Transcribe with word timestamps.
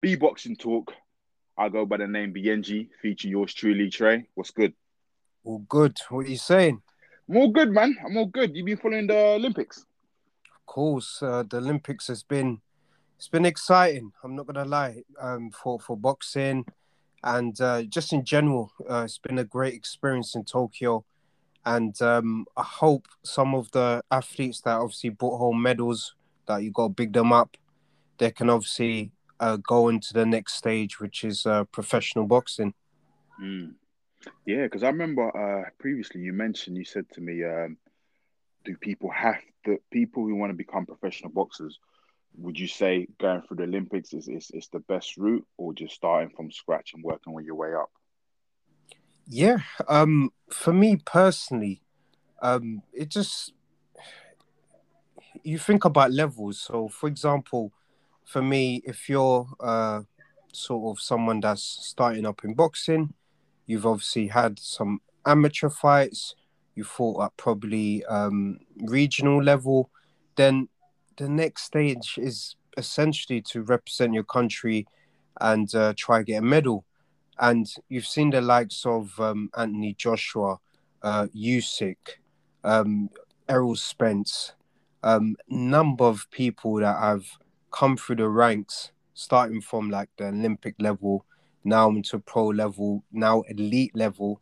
B 0.00 0.14
boxing 0.14 0.56
talk. 0.56 0.92
I 1.56 1.68
go 1.68 1.84
by 1.84 1.96
the 1.96 2.06
name 2.06 2.32
BNG, 2.32 2.88
featuring 3.02 3.32
yours 3.32 3.52
truly, 3.52 3.90
Trey. 3.90 4.28
What's 4.34 4.52
good? 4.52 4.72
All 5.42 5.58
good. 5.68 5.98
What 6.08 6.26
are 6.26 6.30
you 6.30 6.36
saying? 6.36 6.80
I'm 7.28 7.36
all 7.36 7.50
good, 7.50 7.72
man. 7.72 7.96
I'm 8.06 8.16
all 8.16 8.26
good. 8.26 8.54
You've 8.54 8.66
been 8.66 8.76
following 8.76 9.08
the 9.08 9.16
Olympics? 9.16 9.78
Of 9.78 10.66
course, 10.66 11.20
uh, 11.20 11.42
the 11.48 11.56
Olympics 11.56 12.06
has 12.06 12.22
been 12.22 12.60
it's 13.16 13.28
been 13.28 13.44
exciting. 13.44 14.12
I'm 14.22 14.36
not 14.36 14.46
gonna 14.46 14.64
lie. 14.64 15.02
Um, 15.20 15.50
for 15.50 15.80
for 15.80 15.96
boxing, 15.96 16.64
and 17.24 17.60
uh, 17.60 17.82
just 17.82 18.12
in 18.12 18.24
general, 18.24 18.70
uh, 18.88 19.02
it's 19.04 19.18
been 19.18 19.38
a 19.38 19.44
great 19.44 19.74
experience 19.74 20.36
in 20.36 20.44
Tokyo. 20.44 21.04
And 21.66 22.00
um, 22.00 22.46
I 22.56 22.62
hope 22.62 23.08
some 23.24 23.54
of 23.56 23.68
the 23.72 24.02
athletes 24.12 24.60
that 24.60 24.76
obviously 24.76 25.10
brought 25.10 25.38
home 25.38 25.60
medals, 25.60 26.14
that 26.46 26.62
you 26.62 26.70
got 26.70 26.84
to 26.84 26.94
big 26.94 27.12
them 27.12 27.32
up, 27.32 27.56
they 28.18 28.30
can 28.30 28.48
obviously 28.48 29.10
uh, 29.40 29.56
go 29.56 29.88
into 29.88 30.12
the 30.12 30.26
next 30.26 30.54
stage, 30.54 31.00
which 31.00 31.24
is 31.24 31.46
uh, 31.46 31.64
professional 31.64 32.26
boxing. 32.26 32.74
Mm. 33.40 33.74
Yeah, 34.46 34.64
because 34.64 34.82
I 34.82 34.88
remember 34.88 35.28
uh, 35.36 35.70
previously 35.78 36.20
you 36.20 36.32
mentioned 36.32 36.76
you 36.76 36.84
said 36.84 37.06
to 37.12 37.20
me, 37.20 37.44
um, 37.44 37.76
do 38.64 38.76
people 38.76 39.10
have 39.10 39.40
the 39.64 39.78
people 39.90 40.24
who 40.24 40.34
want 40.34 40.50
to 40.50 40.56
become 40.56 40.86
professional 40.86 41.30
boxers? 41.30 41.78
Would 42.36 42.58
you 42.58 42.68
say 42.68 43.08
going 43.18 43.42
through 43.42 43.58
the 43.58 43.62
Olympics 43.64 44.12
is, 44.12 44.28
is, 44.28 44.50
is 44.52 44.68
the 44.72 44.80
best 44.80 45.16
route, 45.16 45.46
or 45.56 45.72
just 45.72 45.94
starting 45.94 46.30
from 46.36 46.50
scratch 46.50 46.92
and 46.94 47.02
working 47.02 47.34
on 47.34 47.44
your 47.44 47.54
way 47.54 47.74
up? 47.74 47.90
Yeah, 49.26 49.58
um, 49.88 50.30
for 50.50 50.72
me 50.72 50.96
personally, 51.04 51.82
um, 52.40 52.82
it 52.92 53.10
just 53.10 53.52
you 55.42 55.58
think 55.58 55.84
about 55.84 56.12
levels. 56.12 56.60
So, 56.60 56.88
for 56.88 57.08
example, 57.08 57.72
for 58.28 58.42
me, 58.42 58.82
if 58.84 59.08
you're 59.08 59.48
uh, 59.58 60.02
sort 60.52 60.94
of 60.96 61.02
someone 61.02 61.40
that's 61.40 61.62
starting 61.62 62.26
up 62.26 62.44
in 62.44 62.52
boxing, 62.52 63.14
you've 63.66 63.86
obviously 63.86 64.26
had 64.26 64.58
some 64.58 65.00
amateur 65.24 65.70
fights, 65.70 66.34
you 66.74 66.84
fought 66.84 67.24
at 67.24 67.36
probably 67.38 68.04
um, 68.04 68.60
regional 68.76 69.42
level, 69.42 69.88
then 70.36 70.68
the 71.16 71.26
next 71.26 71.62
stage 71.62 72.18
is 72.18 72.56
essentially 72.76 73.40
to 73.40 73.62
represent 73.62 74.12
your 74.12 74.24
country 74.24 74.86
and 75.40 75.74
uh, 75.74 75.94
try 75.96 76.22
get 76.22 76.36
a 76.36 76.42
medal. 76.42 76.84
And 77.38 77.66
you've 77.88 78.06
seen 78.06 78.28
the 78.28 78.42
likes 78.42 78.84
of 78.84 79.18
um, 79.18 79.48
Anthony 79.56 79.94
Joshua, 79.94 80.58
uh, 81.02 81.28
Usyk, 81.34 81.96
um, 82.62 83.08
Errol 83.48 83.74
Spence, 83.74 84.52
um, 85.02 85.36
number 85.48 86.04
of 86.04 86.30
people 86.30 86.74
that 86.76 86.98
have 86.98 87.26
come 87.70 87.96
through 87.96 88.16
the 88.16 88.28
ranks, 88.28 88.92
starting 89.14 89.60
from 89.60 89.90
like 89.90 90.08
the 90.16 90.26
Olympic 90.26 90.74
level, 90.78 91.24
now 91.64 91.88
into 91.90 92.18
pro 92.18 92.46
level, 92.48 93.04
now 93.12 93.42
elite 93.48 93.94
level. 93.94 94.40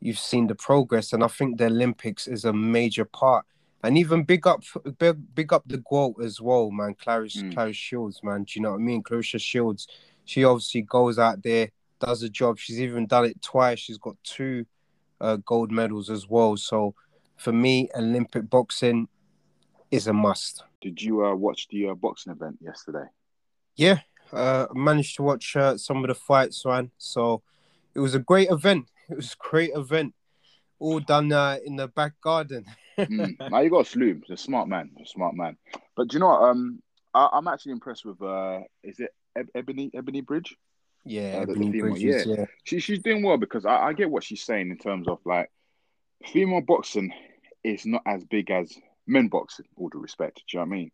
You've 0.00 0.18
seen 0.18 0.46
the 0.46 0.54
progress, 0.54 1.12
and 1.12 1.24
I 1.24 1.28
think 1.28 1.58
the 1.58 1.66
Olympics 1.66 2.26
is 2.26 2.44
a 2.44 2.52
major 2.52 3.04
part. 3.04 3.46
And 3.82 3.98
even 3.98 4.24
big 4.24 4.46
up, 4.46 4.62
big, 4.98 5.34
big 5.34 5.52
up 5.52 5.62
the 5.66 5.78
GOAT 5.78 6.16
as 6.22 6.40
well, 6.40 6.70
man. 6.70 6.94
Clarice, 6.94 7.36
mm. 7.36 7.52
Claressa 7.52 7.74
Shields, 7.74 8.20
man. 8.22 8.44
Do 8.44 8.52
you 8.54 8.62
know 8.62 8.70
what 8.70 8.80
I 8.80 8.82
mean? 8.82 9.02
Claressa 9.02 9.38
Shields. 9.38 9.88
She 10.24 10.42
obviously 10.44 10.82
goes 10.82 11.18
out 11.18 11.42
there, 11.42 11.70
does 12.00 12.22
a 12.22 12.30
job. 12.30 12.58
She's 12.58 12.80
even 12.80 13.06
done 13.06 13.26
it 13.26 13.42
twice. 13.42 13.78
She's 13.78 13.98
got 13.98 14.16
two 14.24 14.64
uh, 15.20 15.36
gold 15.44 15.70
medals 15.70 16.08
as 16.08 16.26
well. 16.26 16.56
So 16.56 16.94
for 17.36 17.52
me, 17.52 17.90
Olympic 17.94 18.48
boxing 18.48 19.08
is 19.90 20.06
a 20.06 20.12
must. 20.14 20.64
Did 20.84 21.00
you 21.00 21.24
uh, 21.24 21.34
watch 21.34 21.66
the 21.68 21.88
uh, 21.88 21.94
boxing 21.94 22.30
event 22.34 22.58
yesterday? 22.60 23.06
Yeah, 23.74 24.00
uh, 24.34 24.66
managed 24.74 25.16
to 25.16 25.22
watch 25.22 25.56
uh, 25.56 25.78
some 25.78 26.04
of 26.04 26.08
the 26.08 26.14
fights, 26.14 26.62
man. 26.66 26.90
So 26.98 27.42
it 27.94 28.00
was 28.00 28.14
a 28.14 28.18
great 28.18 28.50
event. 28.50 28.86
It 29.10 29.16
was 29.16 29.32
a 29.32 29.48
great 29.50 29.70
event, 29.74 30.14
all 30.78 30.98
done 30.98 31.30
uh, 31.30 31.58
in 31.64 31.76
the 31.76 31.88
back 31.88 32.12
garden. 32.22 32.64
mm. 32.98 33.50
Now 33.50 33.60
you 33.60 33.68
got 33.68 33.86
Sloom, 33.86 34.22
a 34.30 34.36
smart 34.36 34.66
man, 34.66 34.90
a 35.02 35.06
smart 35.06 35.34
man. 35.34 35.58
But 35.94 36.08
do 36.08 36.14
you 36.14 36.20
know 36.20 36.28
what? 36.28 36.42
Um, 36.42 36.82
I- 37.12 37.36
am 37.36 37.48
actually 37.48 37.72
impressed 37.72 38.04
with. 38.06 38.20
Uh, 38.22 38.60
is 38.82 39.00
it 39.00 39.10
Ebony 39.54 39.90
Ebanie 39.94 40.24
Bridge? 40.24 40.56
Yeah, 41.04 41.38
uh, 41.38 41.46
Ebanie 41.46 41.80
Bridges, 41.80 42.26
yeah. 42.26 42.34
yeah. 42.34 42.44
She, 42.64 42.78
she's 42.78 43.00
doing 43.00 43.22
well 43.22 43.36
because 43.36 43.66
I, 43.66 43.88
I 43.88 43.92
get 43.94 44.10
what 44.10 44.24
she's 44.24 44.42
saying 44.42 44.70
in 44.70 44.78
terms 44.78 45.06
of 45.06 45.18
like 45.26 45.50
female 46.24 46.62
boxing 46.62 47.12
is 47.62 47.84
not 47.84 48.02
as 48.06 48.24
big 48.24 48.50
as 48.50 48.74
men 49.06 49.28
boxing, 49.28 49.66
all 49.76 49.88
due 49.88 50.00
respect. 50.00 50.42
Do 50.48 50.56
you 50.56 50.58
know 50.58 50.68
what 50.68 50.74
I 50.74 50.78
mean? 50.78 50.90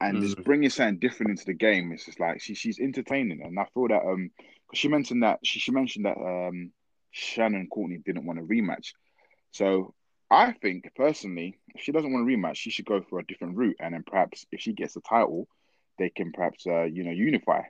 And 0.00 0.18
mm. 0.18 0.22
just 0.22 0.44
bringing 0.44 0.70
something 0.70 0.98
different 0.98 1.30
into 1.30 1.44
the 1.46 1.54
game, 1.54 1.92
it's 1.92 2.06
just 2.06 2.20
like 2.20 2.40
she, 2.40 2.54
she's 2.54 2.80
entertaining, 2.80 3.42
and 3.42 3.58
I 3.58 3.66
feel 3.72 3.88
that 3.88 4.02
um, 4.02 4.30
because 4.66 4.78
she 4.78 4.88
mentioned 4.88 5.22
that 5.22 5.40
she, 5.44 5.60
she 5.60 5.70
mentioned 5.70 6.06
that 6.06 6.16
um, 6.16 6.72
Shannon 7.10 7.68
Courtenay 7.72 7.98
didn't 8.04 8.26
want 8.26 8.40
a 8.40 8.42
rematch, 8.42 8.92
so 9.52 9.94
I 10.30 10.52
think 10.52 10.90
personally, 10.96 11.58
if 11.74 11.82
she 11.82 11.92
doesn't 11.92 12.12
want 12.12 12.28
a 12.28 12.30
rematch, 12.30 12.56
she 12.56 12.70
should 12.70 12.86
go 12.86 13.02
for 13.08 13.20
a 13.20 13.26
different 13.26 13.56
route, 13.56 13.76
and 13.78 13.94
then 13.94 14.02
perhaps 14.04 14.44
if 14.50 14.60
she 14.60 14.72
gets 14.72 14.96
a 14.96 15.00
title, 15.00 15.46
they 15.98 16.10
can 16.10 16.32
perhaps 16.32 16.66
uh, 16.66 16.82
you 16.82 17.04
know 17.04 17.12
unify. 17.12 17.62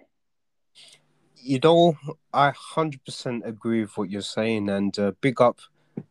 You 1.36 1.60
know, 1.62 1.98
I 2.32 2.52
hundred 2.56 3.04
percent 3.04 3.42
agree 3.44 3.82
with 3.82 3.96
what 3.98 4.10
you're 4.10 4.22
saying, 4.22 4.70
and 4.70 4.98
uh, 4.98 5.12
big 5.20 5.40
up 5.40 5.60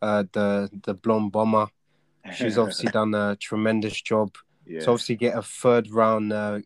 uh, 0.02 0.26
the 0.32 0.70
the 0.84 0.94
blonde 0.94 1.32
bomber 1.32 1.68
She's 2.36 2.58
obviously 2.58 2.90
done 2.94 3.14
a 3.14 3.36
tremendous 3.36 4.02
job. 4.02 4.36
Yeah. 4.66 4.82
To 4.82 4.92
obviously 4.92 5.16
get 5.16 5.38
a 5.38 5.42
third 5.42 5.92
round 5.92 6.32
uh, 6.32 6.60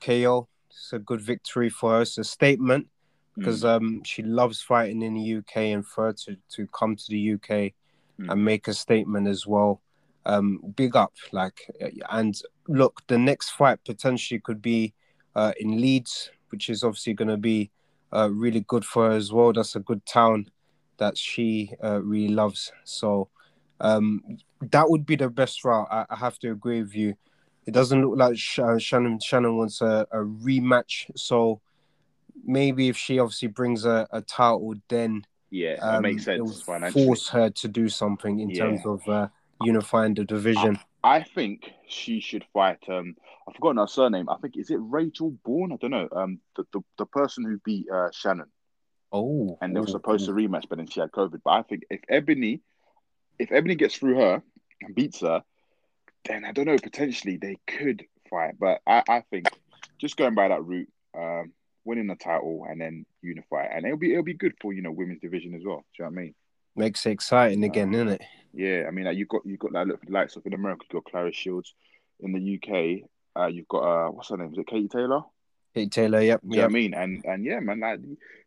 KO, 0.00 0.48
it's 0.70 0.92
a 0.92 0.98
good 0.98 1.20
victory 1.20 1.68
for 1.68 1.92
her. 1.92 2.02
It's 2.02 2.18
a 2.18 2.24
statement 2.24 2.88
because 3.36 3.62
mm. 3.62 3.76
um, 3.76 4.02
she 4.04 4.22
loves 4.22 4.62
fighting 4.62 5.02
in 5.02 5.14
the 5.14 5.36
UK 5.36 5.56
and 5.56 5.86
for 5.86 6.06
her 6.06 6.12
to, 6.12 6.36
to 6.52 6.66
come 6.68 6.96
to 6.96 7.04
the 7.08 7.34
UK 7.34 7.72
mm. 8.20 8.30
and 8.30 8.44
make 8.44 8.68
a 8.68 8.74
statement 8.74 9.26
as 9.26 9.46
well. 9.46 9.82
Um, 10.24 10.60
big 10.74 10.96
up, 10.96 11.12
like, 11.30 11.70
and 12.10 12.40
look, 12.66 13.00
the 13.06 13.18
next 13.18 13.50
fight 13.50 13.78
potentially 13.84 14.40
could 14.40 14.60
be 14.60 14.92
uh, 15.36 15.52
in 15.60 15.80
Leeds, 15.80 16.30
which 16.48 16.68
is 16.68 16.82
obviously 16.82 17.14
going 17.14 17.28
to 17.28 17.36
be 17.36 17.70
uh, 18.12 18.28
really 18.32 18.64
good 18.66 18.84
for 18.84 19.10
her 19.10 19.16
as 19.16 19.32
well. 19.32 19.52
That's 19.52 19.76
a 19.76 19.80
good 19.80 20.04
town 20.04 20.50
that 20.96 21.16
she 21.16 21.72
uh, 21.84 22.00
really 22.02 22.34
loves. 22.34 22.72
So 22.84 23.28
um, 23.80 24.38
that 24.60 24.88
would 24.88 25.06
be 25.06 25.16
the 25.16 25.28
best 25.28 25.64
route. 25.64 25.88
I, 25.90 26.06
I, 26.08 26.16
have 26.16 26.38
to 26.40 26.50
agree 26.50 26.82
with 26.82 26.94
you. 26.94 27.14
It 27.66 27.72
doesn't 27.72 28.00
look 28.02 28.18
like 28.18 28.38
uh, 28.58 28.78
Shannon 28.78 29.20
Shannon 29.20 29.56
wants 29.56 29.80
a, 29.80 30.06
a, 30.10 30.18
rematch. 30.18 31.10
So 31.16 31.60
maybe 32.44 32.88
if 32.88 32.96
she 32.96 33.18
obviously 33.18 33.48
brings 33.48 33.84
a, 33.84 34.06
a 34.12 34.22
title, 34.22 34.74
then 34.88 35.24
yeah, 35.50 35.74
um, 35.82 36.02
makes 36.02 36.24
sense. 36.24 36.62
Force 36.92 37.28
her 37.28 37.50
to 37.50 37.68
do 37.68 37.88
something 37.88 38.40
in 38.40 38.50
yeah. 38.50 38.64
terms 38.64 38.80
of 38.86 39.08
uh, 39.08 39.28
unifying 39.62 40.14
the 40.14 40.24
division. 40.24 40.78
I, 41.04 41.16
I, 41.16 41.22
think 41.22 41.70
she 41.86 42.20
should 42.20 42.44
fight. 42.52 42.78
Um, 42.88 43.16
I've 43.46 43.54
forgotten 43.54 43.78
her 43.78 43.86
surname. 43.86 44.28
I 44.28 44.36
think 44.36 44.56
is 44.56 44.70
it 44.70 44.78
Rachel 44.80 45.36
Bourne. 45.44 45.72
I 45.72 45.76
don't 45.76 45.90
know. 45.90 46.08
Um, 46.12 46.40
the 46.56 46.64
the, 46.72 46.80
the 46.98 47.06
person 47.06 47.44
who 47.44 47.58
beat 47.64 47.86
uh, 47.92 48.08
Shannon. 48.12 48.46
Oh, 49.12 49.58
and 49.60 49.74
they 49.74 49.80
were 49.80 49.86
supposed 49.86 50.26
to 50.26 50.32
rematch, 50.32 50.64
but 50.68 50.78
then 50.78 50.88
she 50.88 51.00
had 51.00 51.12
COVID. 51.12 51.40
But 51.44 51.50
I 51.50 51.62
think 51.62 51.84
if 51.90 52.00
Ebanie 52.10 52.60
if 53.38 53.50
Ebanie 53.50 53.78
gets 53.78 53.96
through 53.96 54.16
her 54.16 54.42
and 54.82 54.94
beats 54.94 55.20
her, 55.20 55.42
then 56.26 56.44
I 56.44 56.52
don't 56.52 56.66
know. 56.66 56.76
Potentially 56.76 57.36
they 57.36 57.56
could 57.66 58.04
fight, 58.30 58.54
but 58.58 58.80
I, 58.86 59.02
I 59.08 59.20
think 59.30 59.48
just 59.98 60.16
going 60.16 60.34
by 60.34 60.48
that 60.48 60.64
route, 60.64 60.88
um, 61.16 61.52
winning 61.84 62.08
the 62.08 62.16
title 62.16 62.66
and 62.68 62.80
then 62.80 63.06
unify, 63.22 63.64
and 63.64 63.84
it'll 63.84 63.98
be 63.98 64.12
it'll 64.12 64.24
be 64.24 64.34
good 64.34 64.54
for 64.60 64.72
you 64.72 64.82
know 64.82 64.90
women's 64.90 65.20
division 65.20 65.54
as 65.54 65.62
well. 65.64 65.84
Do 65.96 66.02
you 66.02 66.04
know 66.04 66.10
what 66.10 66.18
I 66.18 66.22
mean? 66.22 66.34
Makes 66.74 67.06
it 67.06 67.10
exciting 67.12 67.64
again, 67.64 67.94
uh, 67.94 67.98
isn't 67.98 68.08
it? 68.08 68.22
Yeah, 68.52 68.84
I 68.86 68.90
mean, 68.90 69.06
like, 69.06 69.16
you've 69.16 69.28
got 69.28 69.46
you've 69.46 69.58
got 69.58 69.72
like 69.72 69.86
look 69.86 70.00
for 70.00 70.06
the 70.06 70.12
likes 70.12 70.36
of 70.36 70.44
in 70.46 70.54
America, 70.54 70.84
you've 70.90 71.04
got 71.04 71.12
Claressa 71.12 71.34
Shields. 71.34 71.74
In 72.20 72.32
the 72.32 72.56
UK, 72.56 73.08
uh, 73.38 73.46
you've 73.46 73.68
got 73.68 73.82
uh, 73.82 74.10
what's 74.10 74.30
her 74.30 74.38
name? 74.38 74.52
Is 74.52 74.58
it 74.58 74.66
Katie 74.66 74.88
Taylor? 74.88 75.22
Katie 75.74 75.90
Taylor, 75.90 76.22
yep. 76.22 76.40
Yeah, 76.42 76.64
I 76.64 76.68
mean, 76.68 76.94
and 76.94 77.22
and 77.26 77.44
yeah, 77.44 77.60
man, 77.60 77.80
like 77.80 78.00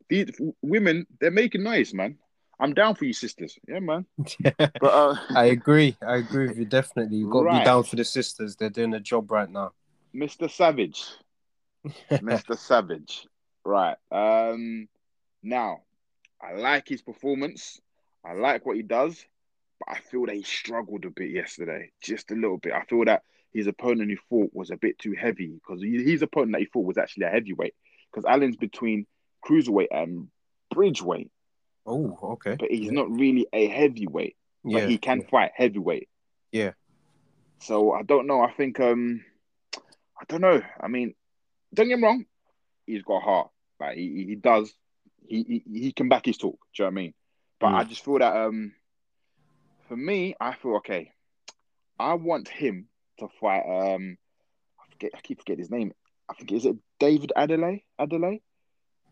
these 0.10 0.32
women, 0.62 1.06
they're 1.20 1.30
making 1.30 1.64
noise, 1.64 1.94
man. 1.94 2.18
I'm 2.60 2.74
down 2.74 2.96
for 2.96 3.06
you, 3.06 3.14
sisters. 3.14 3.58
Yeah, 3.68 3.80
man. 3.80 4.06
but 4.44 4.84
uh... 4.84 5.16
I 5.36 5.46
agree. 5.46 5.96
I 6.06 6.18
agree 6.18 6.48
with 6.48 6.58
you. 6.58 6.66
Definitely, 6.66 7.18
you've 7.18 7.32
got 7.32 7.44
to 7.44 7.60
be 7.60 7.66
down 7.66 7.84
for 7.84 7.96
the 7.96 8.04
sisters. 8.04 8.56
They're 8.56 8.70
doing 8.70 8.94
a 8.94 9.00
job 9.00 9.32
right 9.32 9.50
now. 9.50 9.72
Mr. 10.14 10.50
Savage, 10.50 11.06
Mr. 12.12 12.58
Savage. 12.58 13.28
Right. 13.64 13.98
Um. 14.12 14.88
Now, 15.42 15.84
I 16.42 16.54
like 16.54 16.88
his 16.88 17.02
performance. 17.02 17.80
I 18.26 18.34
like 18.34 18.66
what 18.66 18.76
he 18.76 18.82
does, 18.82 19.24
but 19.80 19.96
I 19.96 20.00
feel 20.02 20.26
that 20.26 20.36
he 20.36 20.44
struggled 20.44 21.06
a 21.06 21.10
bit 21.10 21.32
yesterday, 21.32 21.92
just 22.02 22.32
a 22.32 22.36
little 22.36 22.58
bit. 22.58 22.74
I 22.74 22.84
feel 22.84 23.06
that 23.06 23.24
his 23.54 23.68
opponent 23.68 24.10
he 24.10 24.18
fought 24.30 24.52
was 24.54 24.70
a 24.70 24.78
bit 24.78 25.00
too 25.00 25.14
heavy 25.14 25.48
because 25.48 25.82
his 25.82 26.22
opponent 26.22 26.54
that 26.54 26.60
he 26.60 26.66
fought 26.66 26.86
was 26.86 26.98
actually 26.98 27.26
a 27.26 27.30
heavyweight. 27.30 27.74
Because 28.12 28.26
Allen's 28.26 28.58
between 28.58 29.06
cruiserweight 29.46 29.88
and 29.92 30.28
bridgerweight. 30.74 31.32
Oh, 31.90 32.18
okay. 32.34 32.56
But 32.60 32.70
he's 32.70 32.86
yeah. 32.86 32.92
not 32.92 33.10
really 33.10 33.48
a 33.52 33.68
heavyweight. 33.68 34.36
But 34.64 34.72
yeah. 34.74 34.86
he 34.88 34.98
can 34.98 35.24
fight 35.24 35.52
heavyweight. 35.56 36.08
Yeah. 36.52 36.72
So 37.60 37.94
I 37.94 38.04
don't 38.04 38.28
know. 38.28 38.42
I 38.42 38.52
think 38.52 38.80
um 38.80 39.24
I 39.76 40.24
don't 40.28 40.42
know. 40.42 40.62
I 40.80 40.88
mean, 40.88 41.16
don't 41.74 41.88
get 41.88 41.98
me 41.98 42.06
wrong, 42.06 42.26
he's 42.86 43.04
got 43.04 43.24
heart. 43.24 43.50
Like 43.80 43.98
he, 43.98 44.26
he 44.28 44.36
does. 44.36 44.74
He, 45.28 45.64
he 45.68 45.80
he 45.80 45.92
can 45.92 46.10
back 46.10 46.26
his 46.26 46.38
talk. 46.38 46.60
Do 46.76 46.84
you 46.84 46.86
know 46.86 46.88
what 46.88 46.92
I 46.92 47.02
mean? 47.02 47.14
But 47.60 47.68
Mm. 47.70 47.76
I 47.76 47.84
just 47.86 48.06
feel 48.06 48.20
that 48.20 48.36
um, 48.36 48.74
for 49.88 49.98
me, 49.98 50.36
I 50.40 50.54
feel 50.54 50.76
okay. 50.78 51.12
I 52.00 52.14
want 52.14 52.48
him 52.48 52.88
to 53.20 53.28
fight. 53.40 53.64
Um, 53.66 54.18
I 54.80 54.92
forget. 54.92 55.12
I 55.16 55.22
keep 55.22 55.40
forgetting 55.40 55.60
his 55.60 55.72
name. 55.72 55.94
I 56.30 56.34
think 56.36 56.52
is 56.52 56.66
it 56.66 56.78
David 57.00 57.32
Adeleye. 57.36 57.84
Adeleye. 58.00 58.42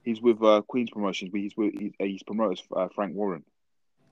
He's 0.08 0.22
with 0.22 0.42
uh, 0.42 0.62
Queen's 0.66 0.90
Promotions, 0.90 1.32
but 1.32 1.42
he's 1.42 1.58
with 1.58 1.74
he's, 1.78 1.92
uh, 2.00 2.06
he's 2.06 2.24
promoted 2.24 2.62
uh, 2.74 2.88
Frank 2.96 3.14
Warren. 3.14 3.44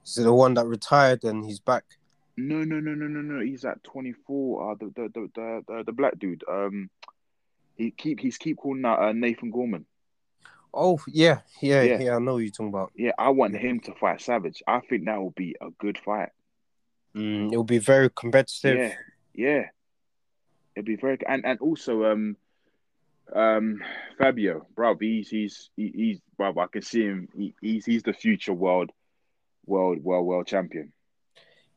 Is 0.06 0.18
it 0.18 0.24
the 0.24 0.34
one 0.34 0.54
that 0.56 0.66
retired 0.66 1.24
and 1.24 1.46
he's 1.46 1.62
back? 1.62 1.86
No, 2.36 2.66
no, 2.66 2.82
no, 2.82 2.94
no, 2.94 3.08
no, 3.08 3.22
no. 3.22 3.40
He's 3.40 3.64
at 3.64 3.82
twenty 3.82 4.12
four. 4.12 4.74
Uh, 4.74 4.76
the, 4.76 4.86
the 4.88 5.10
the 5.14 5.30
the 5.36 5.64
the 5.70 5.84
the 5.86 5.92
black 5.94 6.20
dude. 6.20 6.44
Um, 6.52 6.90
he 7.78 7.92
keep 7.92 8.20
he's 8.20 8.38
keep 8.38 8.58
calling 8.58 8.84
out 8.84 9.02
uh, 9.02 9.14
Nathan 9.14 9.52
Gorman. 9.52 9.86
Oh 10.74 11.00
yeah, 11.08 11.40
yeah, 11.62 11.84
Yeah. 11.84 12.02
yeah. 12.02 12.16
I 12.18 12.20
know 12.20 12.40
you're 12.40 12.50
talking 12.52 12.68
about. 12.68 12.92
Yeah, 12.94 13.14
I 13.18 13.30
want 13.30 13.56
him 13.56 13.80
to 13.80 13.94
fight 13.94 14.20
Savage. 14.20 14.62
I 14.68 14.82
think 14.82 15.06
that 15.06 15.18
will 15.18 15.32
be 15.32 15.56
a 15.62 15.70
good 15.80 15.98
fight. 15.98 16.32
Mm, 17.16 17.54
it'll 17.54 17.64
be 17.64 17.78
very 17.78 18.10
competitive. 18.10 18.78
Yeah, 18.78 18.94
yeah. 19.34 19.64
It'd 20.76 20.86
be 20.86 20.98
very 20.98 21.20
and 21.26 21.46
and 21.46 21.58
also 21.62 22.04
um 22.04 22.36
um 23.34 23.82
Fabio, 24.18 24.66
bro, 24.76 24.96
he's 25.00 25.30
he's 25.30 25.70
he, 25.76 25.92
he's 25.96 26.20
bro, 26.38 26.54
I 26.58 26.68
can 26.68 26.82
see 26.82 27.04
him. 27.04 27.28
He, 27.36 27.54
he's 27.62 27.86
he's 27.86 28.04
the 28.04 28.14
future 28.14 28.54
world 28.54 28.92
world 29.66 30.04
world 30.04 30.26
world 30.26 30.48
champion. 30.48 30.92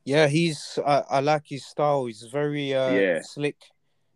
Yeah, 0.04 0.26
he's. 0.26 0.78
I, 0.86 1.04
I 1.10 1.20
like 1.20 1.44
his 1.46 1.66
style. 1.66 2.06
He's 2.06 2.22
very 2.22 2.74
uh, 2.74 2.90
Yeah. 2.92 3.22
slick. 3.22 3.56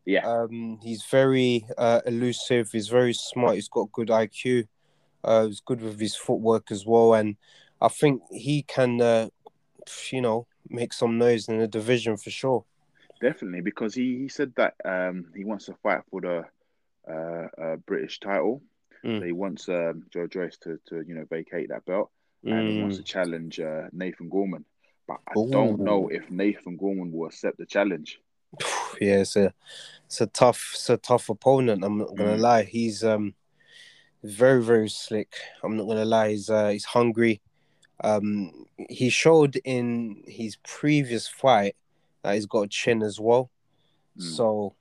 Yeah. 0.05 0.27
Um, 0.27 0.79
he's 0.83 1.05
very 1.05 1.67
uh, 1.77 2.01
elusive. 2.07 2.71
He's 2.73 2.89
very 2.89 3.13
smart. 3.13 3.57
He's 3.57 3.69
got 3.69 3.93
good 3.93 4.09
IQ. 4.09 4.67
Uh, 5.23 5.47
he's 5.47 5.61
good 5.61 5.81
with 5.81 6.01
his 6.01 6.17
footwork 6.17 6.73
as 6.73 6.85
well, 6.85 7.15
and 7.15 7.37
I 7.81 7.89
think 7.89 8.23
he 8.31 8.63
can, 8.63 9.01
uh, 9.01 9.29
you 10.11 10.21
know, 10.21 10.47
make 10.69 10.93
some 10.93 11.19
noise 11.19 11.49
in 11.49 11.59
the 11.59 11.69
division 11.69 12.17
for 12.17 12.31
sure. 12.31 12.65
Definitely, 13.21 13.61
because 13.61 13.95
he, 13.95 14.19
he 14.19 14.29
said 14.29 14.53
that 14.57 14.75
um 14.85 15.27
he 15.37 15.45
wants 15.45 15.67
to 15.67 15.75
fight 15.83 16.01
for 16.11 16.21
the 16.21 16.45
uh, 17.11 17.77
British 17.87 18.21
title. 18.21 18.63
Mm. 19.05 19.19
So 19.19 19.25
he 19.25 19.33
wants 19.33 19.69
um 19.69 20.05
Joe 20.13 20.27
Joyce 20.27 20.57
to 20.59 20.79
to 20.89 21.03
you 21.07 21.15
know 21.15 21.25
vacate 21.29 21.69
that 21.71 21.85
belt, 21.85 22.11
and 22.45 22.69
he 22.69 22.81
wants 22.81 22.97
Mm. 22.97 23.01
to 23.01 23.05
challenge 23.05 23.61
uh, 23.61 23.89
Nathan 23.93 24.29
Gorman. 24.29 24.65
But 25.09 25.19
I 25.27 25.35
don't 25.35 25.81
know 25.81 26.09
if 26.09 26.31
Nathan 26.31 26.77
Gorman 26.77 27.11
will 27.13 27.27
accept 27.27 27.59
the 27.59 27.67
challenge. 27.67 28.21
Yeah, 29.01 29.21
it's 29.21 29.35
a, 29.37 29.53
it's 30.07 30.21
a 30.21 30.27
tough, 30.27 30.71
it's 30.75 30.89
a 30.91 30.97
tough 30.99 31.29
opponent. 31.31 31.83
I'm 31.83 31.99
not 31.99 32.15
gonna 32.15 32.37
Mm. 32.37 32.41
lie. 32.41 32.63
He's 32.65 33.03
um, 33.03 33.35
very, 34.23 34.63
very 34.63 34.89
slick. 34.91 35.35
I'm 35.65 35.77
not 35.77 35.87
gonna 35.89 36.05
lie. 36.05 36.31
He's 36.31 36.49
uh, 36.51 36.69
he's 36.69 36.85
hungry. 36.85 37.41
Um, 38.05 38.67
he 38.89 39.09
showed 39.11 39.57
in 39.65 40.23
his 40.27 40.57
previous 40.57 41.27
fight 41.27 41.75
that 42.23 42.35
he's 42.35 42.47
got 42.47 42.63
a 42.63 42.69
chin 42.69 43.03
as 43.03 43.19
well. 43.19 43.51
Mm. 44.19 44.23
So 44.37 44.75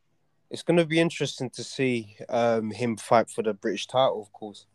it's 0.51 0.61
gonna 0.61 0.85
be 0.85 0.99
interesting 0.99 1.49
to 1.51 1.63
see 1.63 2.17
um 2.29 2.71
him 2.71 2.97
fight 2.97 3.29
for 3.29 3.41
the 3.41 3.53
British 3.53 3.87
title, 3.87 4.21
of 4.21 4.31
course. 4.31 4.67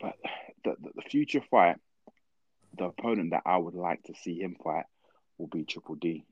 But 0.00 0.16
the, 0.64 0.76
the, 0.80 0.90
the 0.96 1.02
future 1.02 1.42
fight, 1.50 1.76
the 2.76 2.84
opponent 2.84 3.30
that 3.30 3.42
I 3.46 3.56
would 3.56 3.74
like 3.74 4.02
to 4.04 4.14
see 4.22 4.38
him 4.38 4.56
fight 4.62 4.84
will 5.38 5.46
be 5.46 5.64
Triple 5.64 5.94
D. 5.94 6.24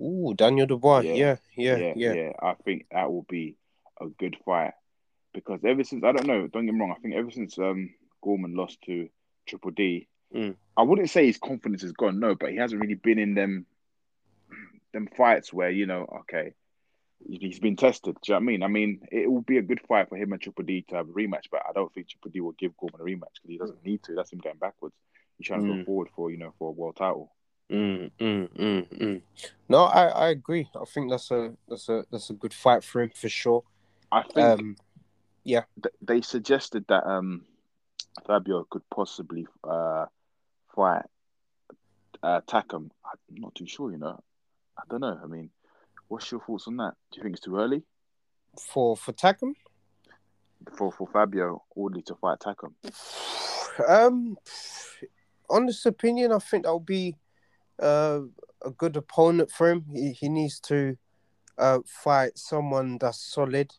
Ooh, 0.00 0.32
Daniel 0.34 0.66
Dubois. 0.66 1.00
Yeah. 1.00 1.36
Yeah, 1.56 1.76
yeah, 1.76 1.92
yeah. 1.96 2.32
I 2.40 2.54
think 2.64 2.86
that 2.92 3.10
will 3.10 3.26
be 3.28 3.56
a 4.00 4.06
good 4.06 4.36
fight 4.44 4.72
because 5.34 5.60
ever 5.64 5.84
since 5.84 6.04
I 6.04 6.12
don't 6.12 6.26
know, 6.26 6.46
don't 6.46 6.66
get 6.66 6.74
me 6.74 6.80
wrong, 6.80 6.94
I 6.96 7.00
think 7.00 7.14
ever 7.14 7.30
since 7.30 7.58
um 7.58 7.90
Gorman 8.22 8.54
lost 8.54 8.80
to 8.82 9.08
Triple 9.46 9.72
D, 9.72 10.08
Mm. 10.34 10.56
I 10.76 10.82
wouldn't 10.82 11.10
say 11.10 11.26
his 11.26 11.38
confidence 11.38 11.82
is 11.82 11.92
gone, 11.92 12.20
no, 12.20 12.34
but 12.34 12.50
he 12.50 12.56
hasn't 12.56 12.80
really 12.80 12.94
been 12.94 13.18
in 13.18 13.34
them 13.34 13.66
them 14.92 15.08
fights 15.16 15.52
where 15.52 15.70
you 15.70 15.86
know, 15.86 16.06
okay, 16.20 16.52
he's 17.26 17.58
been 17.58 17.76
tested. 17.76 18.16
Do 18.22 18.32
you 18.32 18.34
know 18.34 18.36
what 18.38 18.42
I 18.42 18.46
mean? 18.46 18.62
I 18.62 18.66
mean, 18.68 19.08
it 19.10 19.30
will 19.30 19.42
be 19.42 19.58
a 19.58 19.62
good 19.62 19.80
fight 19.86 20.08
for 20.08 20.16
him 20.16 20.32
and 20.32 20.40
Triple 20.40 20.64
D 20.64 20.82
to 20.88 20.96
have 20.96 21.08
a 21.08 21.12
rematch, 21.12 21.46
but 21.50 21.62
I 21.68 21.72
don't 21.72 21.92
think 21.92 22.08
Triple 22.08 22.30
D 22.30 22.40
will 22.40 22.52
give 22.52 22.76
Gorman 22.76 23.00
a 23.00 23.04
rematch 23.04 23.34
because 23.42 23.48
he 23.50 23.58
doesn't 23.58 23.84
need 23.84 24.02
to. 24.04 24.14
That's 24.14 24.32
him 24.32 24.38
going 24.38 24.56
backwards. 24.56 24.94
He's 25.36 25.46
trying 25.46 25.62
to 25.62 25.68
go 25.68 25.74
Mm. 25.74 25.84
forward 25.86 26.08
for 26.14 26.30
you 26.30 26.36
know 26.36 26.52
for 26.58 26.68
a 26.68 26.72
world 26.72 26.96
title. 26.96 27.32
Mm, 27.70 28.10
mm, 28.18 28.48
mm, 28.48 28.88
mm. 28.98 29.22
No, 29.68 29.84
I, 29.84 30.06
I 30.06 30.28
agree. 30.28 30.70
I 30.74 30.84
think 30.86 31.10
that's 31.10 31.30
a 31.30 31.54
that's 31.68 31.88
a 31.88 32.04
that's 32.10 32.30
a 32.30 32.34
good 32.34 32.54
fight 32.54 32.82
for 32.82 33.02
him 33.02 33.10
for 33.14 33.28
sure. 33.28 33.62
I 34.10 34.22
think 34.22 34.38
Um, 34.38 34.76
th- 35.44 35.94
they 36.00 36.20
suggested 36.22 36.86
that 36.88 37.06
um 37.06 37.44
Fabio 38.26 38.64
could 38.70 38.88
possibly 38.90 39.46
uh 39.64 40.06
fight 40.74 41.04
uh 42.22 42.40
Takam. 42.42 42.90
I'm 43.04 43.34
not 43.36 43.54
too 43.54 43.66
sure, 43.66 43.90
you 43.92 43.98
know. 43.98 44.18
I 44.78 44.82
don't 44.88 45.00
know. 45.00 45.20
I 45.22 45.26
mean, 45.26 45.50
what's 46.08 46.30
your 46.30 46.40
thoughts 46.40 46.66
on 46.66 46.76
that? 46.78 46.94
Do 47.12 47.18
you 47.18 47.22
think 47.22 47.36
it's 47.36 47.44
too 47.44 47.58
early 47.58 47.84
for 48.58 48.96
for 48.96 49.12
Takam, 49.12 49.52
for 50.76 50.90
for 50.92 51.08
Fabio 51.12 51.62
Wardley 51.74 52.02
to 52.02 52.14
fight 52.16 52.38
Takam? 52.40 52.72
um, 53.88 54.36
honest 55.48 55.86
opinion, 55.86 56.32
I 56.32 56.38
think 56.38 56.64
that'll 56.64 56.80
be 56.80 57.14
uh, 57.80 58.20
a 58.64 58.70
good 58.70 58.96
opponent 58.96 59.50
for 59.50 59.70
him. 59.70 59.84
He 59.92 60.12
he 60.12 60.28
needs 60.28 60.60
to 60.60 60.96
uh 61.56 61.80
fight 61.86 62.38
someone 62.38 62.98
that's 62.98 63.20
solid, 63.20 63.72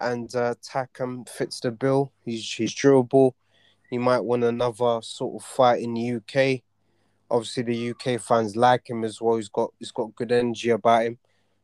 and 0.00 0.34
uh, 0.34 0.54
Takam 0.62 1.28
fits 1.28 1.60
the 1.60 1.70
bill. 1.70 2.12
He's 2.24 2.52
he's 2.52 2.74
durable. 2.74 3.36
He 3.88 3.98
might 3.98 4.24
win 4.24 4.44
another 4.44 5.00
sort 5.02 5.42
of 5.42 5.46
fight 5.46 5.82
in 5.82 5.94
the 5.94 6.12
UK. 6.14 6.62
Obviously, 7.28 7.62
the 7.64 7.90
UK 7.90 8.20
fans 8.20 8.56
like 8.56 8.88
him 8.88 9.04
as 9.04 9.20
well. 9.20 9.36
He's 9.36 9.48
got 9.48 9.72
he's 9.78 9.90
got 9.90 10.14
good 10.14 10.32
energy 10.32 10.70
about 10.70 11.04
him, 11.04 11.18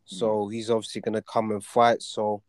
so 0.06 0.48
he's 0.48 0.70
obviously 0.70 1.00
gonna 1.00 1.22
come 1.22 1.50
and 1.50 1.62
fight. 1.62 2.02
So, 2.02 2.42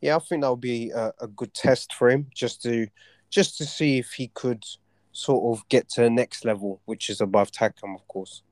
yeah, 0.00 0.16
I 0.16 0.18
think 0.18 0.42
that'll 0.42 0.56
be 0.56 0.90
a, 0.90 1.12
a 1.20 1.28
good 1.28 1.52
test 1.52 1.94
for 1.94 2.08
him, 2.08 2.26
just 2.34 2.62
to 2.62 2.86
just 3.28 3.58
to 3.58 3.66
see 3.66 3.98
if 3.98 4.12
he 4.12 4.28
could 4.28 4.64
sort 5.12 5.56
of 5.56 5.68
get 5.68 5.88
to 5.90 6.02
the 6.02 6.10
next 6.10 6.44
level, 6.44 6.80
which 6.84 7.10
is 7.10 7.20
above 7.20 7.50
Takam, 7.50 7.94
of 7.94 8.06
course. 8.08 8.42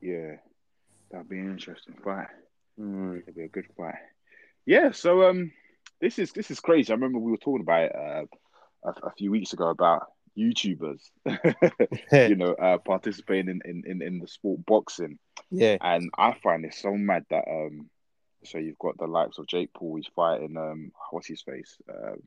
Yeah, 0.00 0.36
that'd 1.10 1.28
be 1.28 1.38
an 1.38 1.50
interesting 1.50 1.94
fight. 2.04 2.28
Mm. 2.78 3.22
It'd 3.22 3.34
be 3.34 3.44
a 3.44 3.48
good 3.48 3.66
fight. 3.76 3.94
Yeah. 4.66 4.92
So 4.92 5.28
um, 5.28 5.52
this 6.00 6.18
is 6.18 6.32
this 6.32 6.50
is 6.50 6.60
crazy. 6.60 6.92
I 6.92 6.94
remember 6.94 7.18
we 7.18 7.30
were 7.30 7.38
talking 7.38 7.62
about 7.62 7.84
it 7.84 7.92
uh, 7.96 8.24
a, 8.84 9.08
a 9.08 9.12
few 9.16 9.30
weeks 9.30 9.52
ago 9.52 9.68
about 9.70 10.06
YouTubers, 10.38 11.00
you 12.12 12.36
know, 12.36 12.52
uh, 12.52 12.78
participating 12.78 13.48
in, 13.48 13.60
in, 13.64 13.82
in, 13.86 14.02
in 14.02 14.18
the 14.20 14.28
sport 14.28 14.64
boxing. 14.66 15.18
yeah, 15.50 15.76
And 15.80 16.10
I 16.16 16.36
find 16.42 16.64
it 16.64 16.74
so 16.74 16.92
mad 16.92 17.24
that 17.30 17.44
um, 17.48 17.90
so 18.44 18.58
you've 18.58 18.78
got 18.78 18.98
the 18.98 19.06
likes 19.06 19.38
of 19.38 19.46
Jake 19.46 19.72
Paul, 19.74 19.96
he's 19.96 20.10
fighting 20.14 20.56
um, 20.56 20.92
what's 21.10 21.26
his 21.26 21.42
face, 21.42 21.76
um, 21.88 22.22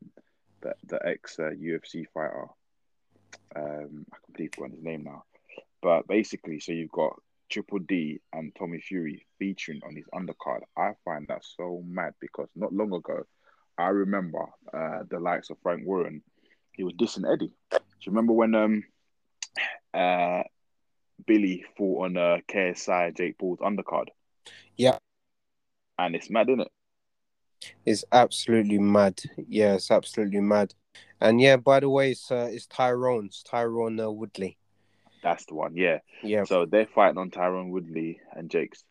the 0.62 0.74
the 0.88 1.00
ex 1.06 1.40
uh, 1.40 1.52
UFC 1.52 2.06
fighter. 2.14 2.48
Um, 3.56 4.06
I 4.14 4.18
completely 4.26 4.52
forgot 4.56 4.76
his 4.76 4.84
name 4.84 5.04
now, 5.04 5.24
but 5.82 6.08
basically, 6.08 6.60
so 6.60 6.72
you've 6.72 6.92
got 6.92 7.20
Triple 7.50 7.80
D 7.80 8.22
and 8.34 8.54
Tommy 8.56 8.80
Fury 8.82 9.26
featuring 9.40 9.82
on 9.86 9.96
his 9.96 10.06
undercard. 10.14 10.62
I 10.78 10.92
find 11.04 11.28
that 11.28 11.44
so 11.44 11.84
mad 11.86 12.14
because 12.20 12.48
not 12.56 12.74
long 12.74 12.94
ago, 12.94 13.24
I 13.78 13.88
remember 13.88 14.46
uh, 14.74 15.04
the 15.10 15.20
likes 15.20 15.50
of 15.50 15.58
Frank 15.64 15.86
Warren, 15.86 16.22
he 16.72 16.84
was 16.84 16.94
dissing 16.94 17.32
Eddie. 17.32 17.54
Do 17.72 17.78
you 18.04 18.12
remember 18.12 18.34
when 18.34 18.56
um 18.56 18.84
uh 19.94 20.44
Billy 21.26 21.64
fought 21.78 22.06
on 22.06 22.18
uh 22.18 22.38
KSI 22.48 23.16
Jake 23.16 23.38
Paul's 23.38 23.60
undercard? 23.60 24.08
Yeah. 24.76 24.98
And 26.06 26.16
it's 26.16 26.30
mad, 26.30 26.50
isn't 26.50 26.62
it? 26.62 26.72
it's 27.86 28.04
absolutely 28.12 28.80
mad. 28.80 29.22
Yeah, 29.48 29.76
it's 29.76 29.92
absolutely 29.92 30.42
mad. 30.42 30.74
And 31.20 31.40
yeah, 31.40 31.58
by 31.58 31.80
the 31.80 31.90
way, 31.90 32.12
it's 32.12 32.32
uh, 32.32 32.50
it's 32.52 32.66
Tyrone, 32.66 33.28
it's 33.28 33.44
Tyrone 33.44 34.00
uh, 34.00 34.10
Woodley. 34.10 34.58
That's 35.22 35.46
the 35.46 35.54
one, 35.54 35.76
yeah. 35.76 36.00
Yeah, 36.24 36.46
So 36.46 36.66
they're 36.66 36.88
fighting 36.88 37.20
on 37.20 37.30
Tyrone 37.30 37.70
Woodley 37.70 38.20
and 38.34 38.50
Jake's 38.50 38.84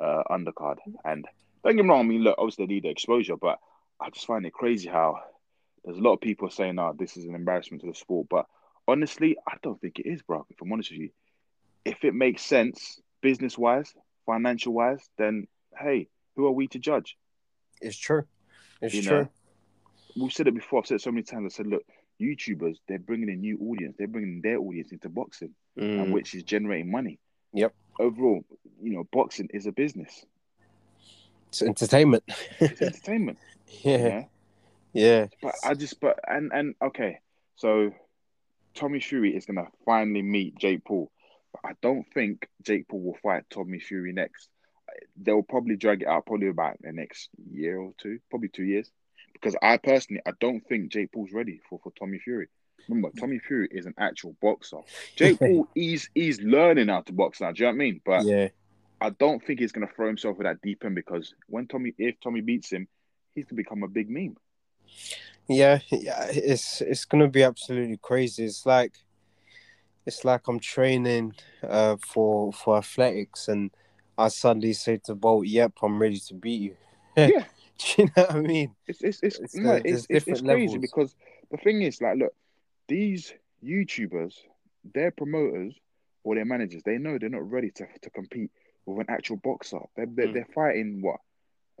uh, 0.00 0.22
undercard. 0.30 0.76
And 1.04 1.26
don't 1.64 1.74
get 1.74 1.84
me 1.84 1.88
wrong, 1.88 2.00
I 2.00 2.08
mean, 2.08 2.22
look, 2.22 2.36
obviously 2.38 2.66
they 2.66 2.74
need 2.74 2.84
the 2.84 2.90
exposure, 2.90 3.36
but 3.36 3.58
I 4.00 4.10
just 4.10 4.26
find 4.26 4.46
it 4.46 4.52
crazy 4.52 4.88
how 4.88 5.18
there's 5.84 5.98
a 5.98 6.00
lot 6.00 6.12
of 6.12 6.20
people 6.20 6.48
saying, 6.48 6.78
oh, 6.78 6.94
this 6.96 7.16
is 7.16 7.24
an 7.24 7.34
embarrassment 7.34 7.80
to 7.80 7.88
the 7.88 7.94
sport. 7.94 8.28
But 8.30 8.46
honestly, 8.86 9.36
I 9.48 9.56
don't 9.64 9.80
think 9.80 9.98
it 9.98 10.06
is, 10.06 10.22
bro, 10.22 10.46
if 10.48 10.60
I'm 10.62 10.72
honest 10.72 10.92
with 10.92 11.00
you. 11.00 11.10
If 11.84 12.04
it 12.04 12.14
makes 12.14 12.42
sense, 12.42 13.00
business 13.20 13.58
wise, 13.58 13.92
financial 14.26 14.72
wise, 14.72 15.04
then 15.18 15.48
hey, 15.76 16.06
who 16.36 16.46
are 16.46 16.52
we 16.52 16.66
to 16.68 16.78
judge? 16.78 17.16
it's 17.80 17.96
true. 17.96 18.24
It's 18.80 18.94
You 18.94 19.02
true. 19.02 19.18
know? 19.22 19.28
We've 20.16 20.32
said 20.32 20.46
it 20.48 20.54
before, 20.54 20.80
I've 20.80 20.86
said 20.86 20.96
it 20.96 21.02
so 21.02 21.10
many 21.10 21.22
times. 21.24 21.52
I 21.52 21.56
said, 21.56 21.66
look, 21.66 21.82
YouTubers, 22.20 22.76
they're 22.88 22.98
bringing 22.98 23.28
a 23.30 23.34
new 23.36 23.58
audience, 23.68 23.96
they're 23.98 24.06
bringing 24.06 24.40
their 24.42 24.58
audience 24.58 24.92
into 24.92 25.08
boxing. 25.08 25.54
and 25.76 26.06
Mm, 26.08 26.10
which 26.12 26.34
is 26.34 26.44
generating 26.44 26.90
money. 26.90 27.18
Yep. 27.52 27.74
Overall, 27.98 28.44
you 28.82 28.92
know, 28.94 29.04
boxing 29.12 29.48
is 29.52 29.66
a 29.66 29.72
business. 29.72 30.24
it's 31.48 31.62
entertainment. 31.62 32.22
It's 32.60 32.80
entertainment. 32.80 33.38
yeah. 33.82 33.96
yeah. 33.98 34.24
Yeah. 34.92 35.26
But 35.42 35.54
I 35.64 35.74
just 35.74 36.00
but 36.00 36.20
and 36.28 36.52
and 36.52 36.74
okay, 36.80 37.18
so 37.56 37.92
Tommy 38.74 39.00
Fury 39.00 39.36
is 39.36 39.46
gonna 39.46 39.66
finally 39.84 40.22
meet 40.22 40.56
Jake 40.58 40.84
Paul. 40.84 41.10
But 41.52 41.70
I 41.70 41.72
don't 41.82 42.06
think 42.14 42.48
Jake 42.62 42.86
Paul 42.88 43.00
will 43.02 43.18
fight 43.22 43.44
Tommy 43.50 43.80
Fury 43.80 44.12
next. 44.12 44.48
They'll 45.16 45.42
probably 45.42 45.76
drag 45.76 46.02
it 46.02 46.08
out 46.08 46.26
probably 46.26 46.48
about 46.48 46.76
the 46.80 46.92
next 46.92 47.30
year 47.50 47.78
or 47.78 47.92
two, 47.98 48.18
probably 48.30 48.48
two 48.48 48.64
years. 48.64 48.90
Because 49.32 49.56
I 49.62 49.76
personally 49.76 50.22
I 50.26 50.32
don't 50.40 50.66
think 50.68 50.92
Jake 50.92 51.12
Paul's 51.12 51.32
ready 51.32 51.60
for, 51.68 51.80
for 51.82 51.92
Tommy 51.98 52.18
Fury. 52.18 52.48
Remember, 52.88 53.10
Tommy 53.18 53.38
Fury 53.38 53.68
is 53.70 53.86
an 53.86 53.94
actual 53.98 54.36
boxer. 54.42 54.78
Jake 55.16 55.38
Paul, 55.38 55.68
he's 55.74 56.08
he's 56.14 56.40
learning 56.40 56.88
how 56.88 57.00
to 57.02 57.12
box 57.12 57.40
now. 57.40 57.52
Do 57.52 57.62
you 57.62 57.66
know 57.66 57.70
what 57.70 57.74
I 57.74 57.78
mean? 57.78 58.00
But 58.04 58.24
Yeah. 58.24 58.48
I 59.00 59.10
don't 59.10 59.44
think 59.44 59.60
he's 59.60 59.72
gonna 59.72 59.88
throw 59.94 60.06
himself 60.06 60.38
at 60.40 60.44
that 60.44 60.62
deep 60.62 60.84
end 60.84 60.94
because 60.94 61.34
when 61.48 61.66
Tommy, 61.66 61.92
if 61.98 62.16
Tommy 62.22 62.40
beats 62.40 62.70
him, 62.70 62.88
he's 63.34 63.44
gonna 63.44 63.56
become 63.56 63.82
a 63.82 63.88
big 63.88 64.08
meme. 64.08 64.36
Yeah, 65.48 65.80
yeah, 65.90 66.28
it's 66.30 66.80
it's 66.80 67.04
gonna 67.04 67.28
be 67.28 67.42
absolutely 67.42 67.98
crazy. 68.00 68.44
It's 68.44 68.64
like 68.64 68.94
it's 70.06 70.24
like 70.24 70.48
I'm 70.48 70.60
training 70.60 71.34
uh 71.62 71.96
for 71.96 72.52
for 72.52 72.78
athletics 72.78 73.48
and 73.48 73.70
I 74.16 74.28
suddenly 74.28 74.72
say 74.72 74.98
to 75.04 75.14
Bolt, 75.14 75.46
Yep, 75.46 75.72
I'm 75.82 76.00
ready 76.00 76.18
to 76.18 76.34
beat 76.34 76.60
you. 76.60 76.76
Yeah. 77.16 77.44
Do 77.96 78.02
you 78.02 78.08
know 78.16 78.22
what 78.22 78.30
I 78.32 78.40
mean? 78.40 78.74
It's 78.86 79.02
it's 79.02 79.20
it's 79.22 79.38
It's 79.40 79.54
no, 79.56 79.72
like 79.72 79.82
it's, 79.84 80.06
it's, 80.08 80.26
it's 80.28 80.40
crazy 80.42 80.74
levels. 80.74 80.80
because 80.80 81.14
the 81.50 81.56
thing 81.58 81.82
is, 81.82 82.00
like, 82.00 82.16
look, 82.18 82.32
these 82.88 83.32
YouTubers, 83.64 84.34
their 84.94 85.10
promoters 85.10 85.74
or 86.22 86.34
their 86.36 86.44
managers, 86.44 86.82
they 86.84 86.98
know 86.98 87.18
they're 87.18 87.28
not 87.28 87.50
ready 87.50 87.70
to, 87.72 87.86
to 88.02 88.10
compete 88.10 88.50
with 88.86 89.06
an 89.08 89.12
actual 89.14 89.36
boxer. 89.36 89.80
They're 89.96 90.06
they're, 90.06 90.28
Mm. 90.28 90.32
they're 90.34 90.48
fighting 90.54 91.02
what, 91.02 91.20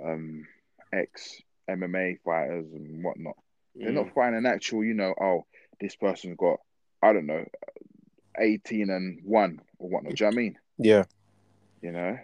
um, 0.04 0.46
ex 0.92 1.40
MMA 1.70 2.18
fighters 2.24 2.66
and 2.72 3.04
whatnot. 3.04 3.36
They're 3.76 3.90
Mm. 3.92 4.06
not 4.06 4.14
fighting 4.14 4.38
an 4.38 4.46
actual, 4.46 4.82
you 4.84 4.94
know, 4.94 5.14
oh, 5.20 5.46
this 5.80 5.94
person's 5.96 6.36
got, 6.36 6.58
I 7.02 7.12
don't 7.12 7.26
know, 7.26 7.44
eighteen 8.38 8.90
and 8.90 9.20
one 9.24 9.60
or 9.78 9.88
whatnot. 9.90 10.14
Do 10.14 10.24
you 10.24 10.30
know 10.30 10.34
what 10.34 10.40
I 10.40 10.42
mean? 10.42 10.58
Yeah. 10.78 11.04
You 11.84 11.92
know, 11.92 12.18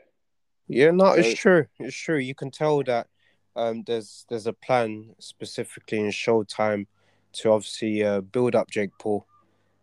Yeah, 0.68 0.90
no, 0.92 1.04
So- 1.04 1.20
it's 1.20 1.38
true. 1.38 1.66
It's 1.78 1.94
true. 1.94 2.16
You 2.16 2.34
can 2.34 2.50
tell 2.50 2.82
that 2.84 3.08
um, 3.54 3.82
there's 3.86 4.24
there's 4.30 4.46
a 4.46 4.54
plan 4.54 5.14
specifically 5.18 5.98
in 5.98 6.06
Showtime 6.06 6.86
to 7.34 7.50
obviously 7.50 8.02
uh, 8.02 8.22
build 8.22 8.54
up 8.54 8.70
Jake 8.70 8.92
Paul, 8.98 9.26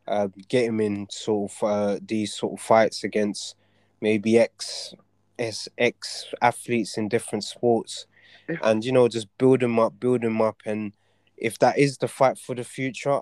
uh, 0.08 0.30
get 0.48 0.66
him 0.66 0.80
in 0.80 1.06
sort 1.12 1.52
of 1.52 1.64
uh, 1.64 2.00
these 2.02 2.34
sort 2.34 2.54
of 2.60 2.66
fights 2.66 3.04
against 3.04 3.56
maybe 4.02 4.40
ex 4.40 4.96
ex 5.78 6.34
athletes 6.42 6.98
in 6.98 7.08
different 7.08 7.44
sports, 7.44 8.08
If- 8.48 8.60
and 8.64 8.84
you 8.84 8.92
know 8.92 9.08
just 9.08 9.28
build 9.38 9.62
him 9.62 9.78
up, 9.78 10.00
build 10.00 10.24
him 10.24 10.42
up, 10.42 10.58
and 10.66 10.94
if 11.38 11.60
that 11.60 11.78
is 11.78 12.00
the 12.00 12.08
fight 12.08 12.40
for 12.40 12.56
the 12.56 12.64
future, 12.64 13.20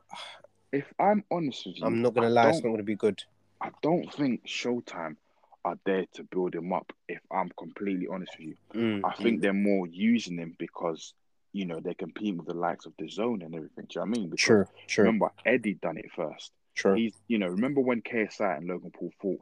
if 0.71 0.85
I'm 0.97 1.25
honest 1.29 1.65
with 1.65 1.79
you, 1.79 1.85
I'm 1.85 2.01
not 2.01 2.13
gonna 2.13 2.27
I 2.27 2.29
lie, 2.29 2.50
it's 2.51 2.63
not 2.63 2.69
gonna 2.71 2.83
be 2.83 2.95
good. 2.95 3.21
I 3.59 3.71
don't 3.81 4.09
think 4.13 4.45
Showtime 4.45 5.17
are 5.65 5.77
there 5.86 6.05
to 6.13 6.24
build 6.24 6.55
him 6.55 6.72
up. 6.72 6.93
If 7.10 7.19
I'm 7.31 7.50
completely 7.57 8.07
honest 8.07 8.31
with 8.38 8.48
you, 8.48 8.55
Mm, 8.74 9.01
I 9.03 9.13
think 9.22 9.41
they're 9.41 9.51
more 9.53 9.88
using 9.88 10.38
him 10.38 10.55
because 10.57 11.13
you 11.51 11.65
know 11.65 11.79
they're 11.79 11.93
competing 11.95 12.38
with 12.38 12.48
the 12.48 12.53
likes 12.53 12.86
of 12.86 12.95
DAZN 12.98 13.43
and 13.43 13.55
everything. 13.55 13.86
Do 13.89 14.00
you 14.00 14.01
know 14.01 14.10
what 14.10 14.17
I 14.17 14.19
mean? 14.19 14.29
Because 14.29 14.45
True, 14.45 14.65
true, 14.88 15.03
Remember, 15.05 15.31
Eddie 15.45 15.74
done 15.74 15.98
it 15.98 16.12
first. 16.15 16.51
Sure. 16.75 16.95
He's 16.95 17.13
you 17.27 17.38
know 17.39 17.48
remember 17.48 17.81
when 17.81 18.01
KSI 18.01 18.57
and 18.57 18.67
Logan 18.67 18.91
Paul 18.91 19.12
fought 19.22 19.41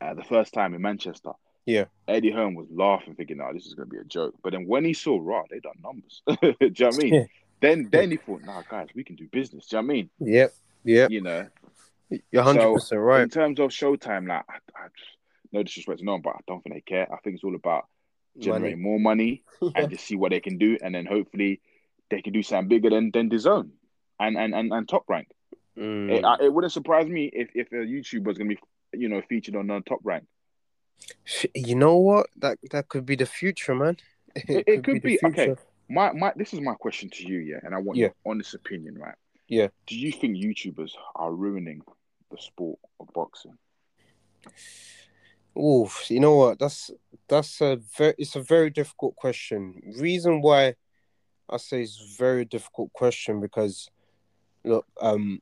uh, 0.00 0.14
the 0.14 0.24
first 0.24 0.54
time 0.54 0.74
in 0.74 0.80
Manchester. 0.82 1.32
Yeah. 1.66 1.86
Eddie 2.06 2.30
Hearn 2.30 2.54
was 2.54 2.68
laughing, 2.70 3.14
thinking, 3.14 3.40
"Oh, 3.42 3.52
this 3.52 3.66
is 3.66 3.74
gonna 3.74 3.88
be 3.88 3.98
a 3.98 4.04
joke." 4.04 4.34
But 4.42 4.52
then 4.52 4.66
when 4.66 4.84
he 4.84 4.94
saw 4.94 5.18
Raw, 5.20 5.42
they 5.50 5.58
done 5.60 5.74
numbers. 5.82 6.22
Do 6.28 6.36
you 6.40 6.74
know 6.80 6.86
what 6.86 6.94
I 6.94 6.98
mean? 6.98 7.14
Yeah. 7.14 7.24
Then 7.60 7.88
then 7.90 8.10
he 8.12 8.16
thought, 8.16 8.42
"Nah, 8.42 8.62
guys, 8.70 8.88
we 8.94 9.02
can 9.02 9.16
do 9.16 9.26
business." 9.28 9.66
Do 9.66 9.76
you 9.76 9.82
know 9.82 9.86
what 9.86 9.92
I 9.92 9.96
mean? 9.96 10.10
Yep, 10.20 10.54
yep. 10.84 11.10
You 11.10 11.20
know, 11.22 11.46
You're 12.30 12.42
hundred 12.42 12.72
percent 12.72 13.00
right. 13.00 13.22
in 13.22 13.28
terms 13.30 13.58
of 13.58 13.70
Showtime, 13.70 14.28
like, 14.28 14.44
I, 14.48 14.54
I, 14.76 14.86
no 15.52 15.62
disrespect 15.62 16.00
to 16.00 16.04
no 16.04 16.12
one, 16.12 16.22
but 16.22 16.34
I 16.34 16.40
don't 16.46 16.62
think 16.62 16.74
they 16.74 16.80
care. 16.80 17.12
I 17.12 17.16
think 17.18 17.36
it's 17.36 17.44
all 17.44 17.54
about 17.54 17.86
generating 18.38 18.82
more 18.82 19.00
money 19.00 19.42
and 19.74 19.90
just 19.90 20.06
see 20.06 20.16
what 20.16 20.30
they 20.30 20.40
can 20.40 20.58
do, 20.58 20.78
and 20.82 20.94
then 20.94 21.06
hopefully 21.06 21.60
they 22.10 22.22
can 22.22 22.32
do 22.32 22.42
something 22.42 22.68
bigger 22.68 22.90
than 22.90 23.10
than 23.10 23.30
DAZN 23.30 23.70
and 24.20 24.36
and 24.36 24.54
and, 24.54 24.72
and 24.72 24.88
top 24.88 25.04
rank. 25.08 25.28
Mm. 25.76 26.10
It, 26.10 26.24
I, 26.24 26.36
it 26.46 26.52
wouldn't 26.52 26.72
surprise 26.72 27.06
me 27.06 27.30
if 27.32 27.50
if 27.54 27.72
a 27.72 27.76
YouTuber 27.76 28.24
was 28.24 28.38
gonna 28.38 28.50
be 28.50 28.58
you 28.92 29.08
know 29.08 29.22
featured 29.28 29.56
on 29.56 29.66
the 29.68 29.80
top 29.80 30.00
rank. 30.02 30.26
You 31.54 31.74
know 31.76 31.96
what? 31.96 32.26
That 32.36 32.58
that 32.70 32.88
could 32.88 33.06
be 33.06 33.16
the 33.16 33.26
future, 33.26 33.74
man. 33.74 33.96
It, 34.34 34.64
it 34.66 34.84
could 34.84 34.96
the 34.96 35.00
be 35.00 35.18
okay. 35.24 35.54
My 35.88 36.12
my 36.12 36.32
this 36.36 36.52
is 36.52 36.60
my 36.60 36.74
question 36.74 37.08
to 37.10 37.26
you, 37.26 37.38
yeah, 37.38 37.60
and 37.62 37.74
I 37.74 37.78
want 37.78 37.98
Yeah. 37.98 38.06
your 38.06 38.14
honest 38.26 38.54
opinion, 38.54 38.98
right? 38.98 39.14
Yeah. 39.48 39.68
Do 39.86 39.98
you 39.98 40.12
think 40.12 40.36
YouTubers 40.36 40.92
are 41.16 41.32
ruining 41.32 41.80
the 42.30 42.36
sport 42.38 42.78
of 43.00 43.08
boxing? 43.14 43.56
Oof, 45.56 46.10
you 46.10 46.20
know 46.20 46.36
what? 46.36 46.58
That's 46.58 46.90
that's 47.28 47.60
a 47.60 47.78
very 47.96 48.14
it's 48.18 48.36
a 48.36 48.42
very 48.42 48.70
difficult 48.70 49.16
question. 49.16 49.80
Reason 49.98 50.40
why 50.40 50.74
I 51.48 51.56
say 51.56 51.82
it's 51.82 52.16
very 52.16 52.44
difficult 52.44 52.92
question 52.92 53.40
because 53.40 53.90
look, 54.64 54.86
um, 55.00 55.40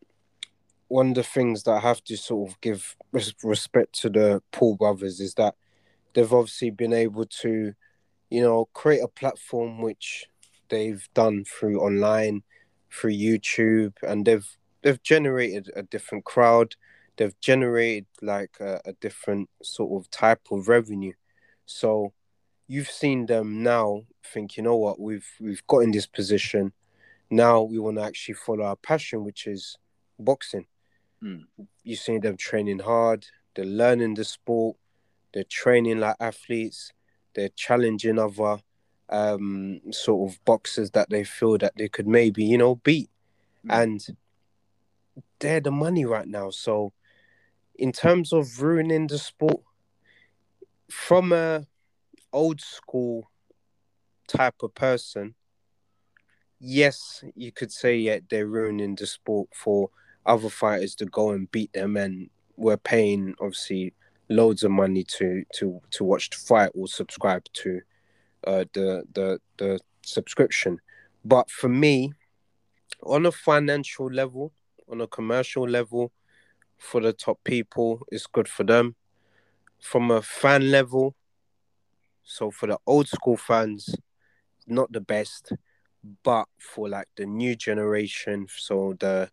one 0.88 1.10
of 1.10 1.14
the 1.16 1.22
things 1.22 1.64
that 1.64 1.72
I 1.72 1.80
have 1.80 2.02
to 2.04 2.16
sort 2.16 2.50
of 2.50 2.60
give 2.60 2.96
respect 3.42 4.00
to 4.00 4.10
the 4.10 4.42
Paul 4.52 4.76
brothers 4.76 5.20
is 5.20 5.34
that 5.34 5.54
they've 6.14 6.32
obviously 6.32 6.70
been 6.70 6.92
able 6.92 7.26
to, 7.26 7.74
you 8.30 8.40
know, 8.40 8.66
create 8.72 9.02
a 9.02 9.08
platform 9.08 9.82
which 9.82 10.26
they've 10.68 11.06
done 11.14 11.44
through 11.44 11.80
online, 11.80 12.42
through 12.90 13.12
YouTube, 13.12 13.94
and 14.02 14.24
they've 14.24 14.48
they've 14.82 15.02
generated 15.02 15.70
a 15.74 15.82
different 15.82 16.24
crowd. 16.24 16.76
They've 17.16 17.38
generated 17.40 18.06
like 18.20 18.56
a, 18.60 18.80
a 18.84 18.92
different 18.94 19.48
sort 19.62 20.00
of 20.00 20.10
type 20.10 20.48
of 20.50 20.68
revenue. 20.68 21.14
So 21.64 22.12
you've 22.68 22.90
seen 22.90 23.26
them 23.26 23.62
now 23.62 24.02
think, 24.24 24.56
you 24.56 24.62
know 24.62 24.76
what, 24.76 25.00
we've 25.00 25.28
we've 25.40 25.66
got 25.66 25.80
in 25.80 25.90
this 25.90 26.06
position. 26.06 26.72
Now 27.30 27.62
we 27.62 27.78
want 27.78 27.96
to 27.96 28.02
actually 28.02 28.34
follow 28.34 28.64
our 28.64 28.76
passion, 28.76 29.24
which 29.24 29.46
is 29.46 29.76
boxing. 30.18 30.66
Mm. 31.22 31.44
You've 31.82 31.98
seen 31.98 32.20
them 32.20 32.36
training 32.36 32.80
hard, 32.80 33.26
they're 33.54 33.64
learning 33.64 34.14
the 34.14 34.24
sport, 34.24 34.76
they're 35.32 35.44
training 35.44 36.00
like 36.00 36.16
athletes, 36.20 36.92
they're 37.34 37.50
challenging 37.50 38.18
other 38.18 38.58
um 39.08 39.80
sort 39.92 40.32
of 40.32 40.44
boxers 40.44 40.90
that 40.90 41.08
they 41.08 41.22
feel 41.22 41.56
that 41.58 41.72
they 41.76 41.88
could 41.88 42.08
maybe, 42.08 42.44
you 42.44 42.58
know, 42.58 42.74
beat. 42.76 43.08
Mm. 43.66 43.82
And 43.82 44.06
they're 45.38 45.60
the 45.60 45.70
money 45.70 46.04
right 46.04 46.26
now. 46.28 46.50
So 46.50 46.92
in 47.78 47.92
terms 47.92 48.32
of 48.32 48.62
ruining 48.62 49.06
the 49.06 49.18
sport, 49.18 49.62
from 50.90 51.32
a 51.32 51.66
old 52.32 52.60
school 52.60 53.30
type 54.28 54.62
of 54.62 54.74
person, 54.74 55.34
yes, 56.58 57.24
you 57.34 57.52
could 57.52 57.72
say 57.72 57.96
yeah, 57.96 58.18
they're 58.30 58.46
ruining 58.46 58.94
the 58.94 59.06
sport 59.06 59.48
for 59.54 59.90
other 60.24 60.48
fighters 60.48 60.94
to 60.96 61.06
go 61.06 61.30
and 61.30 61.50
beat 61.50 61.72
them, 61.72 61.96
and 61.96 62.30
we're 62.56 62.76
paying 62.76 63.34
obviously 63.40 63.92
loads 64.28 64.62
of 64.64 64.70
money 64.70 65.04
to 65.04 65.44
to 65.54 65.80
to 65.90 66.04
watch 66.04 66.30
the 66.30 66.36
fight 66.36 66.70
or 66.74 66.88
subscribe 66.88 67.44
to 67.52 67.80
uh, 68.46 68.64
the 68.72 69.04
the 69.14 69.38
the 69.58 69.78
subscription. 70.02 70.80
But 71.24 71.50
for 71.50 71.68
me, 71.68 72.12
on 73.02 73.26
a 73.26 73.32
financial 73.32 74.06
level, 74.06 74.52
on 74.88 75.00
a 75.00 75.06
commercial 75.06 75.68
level, 75.68 76.12
for 76.78 77.00
the 77.00 77.12
top 77.12 77.38
people, 77.44 78.00
it's 78.10 78.26
good 78.26 78.48
for 78.48 78.64
them. 78.64 78.96
From 79.80 80.10
a 80.10 80.22
fan 80.22 80.70
level, 80.70 81.14
so 82.22 82.50
for 82.50 82.66
the 82.66 82.78
old 82.86 83.08
school 83.08 83.36
fans, 83.36 83.94
not 84.66 84.92
the 84.92 85.00
best, 85.00 85.52
but 86.22 86.48
for 86.58 86.88
like 86.88 87.08
the 87.16 87.26
new 87.26 87.54
generation, 87.54 88.46
so 88.48 88.96
the 88.98 89.30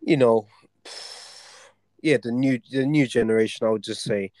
you 0.00 0.16
know, 0.16 0.46
yeah, 2.02 2.18
the 2.22 2.32
new 2.32 2.60
the 2.70 2.84
new 2.84 3.06
generation, 3.06 3.66
I 3.66 3.70
would 3.70 3.82
just 3.82 4.02
say 4.02 4.32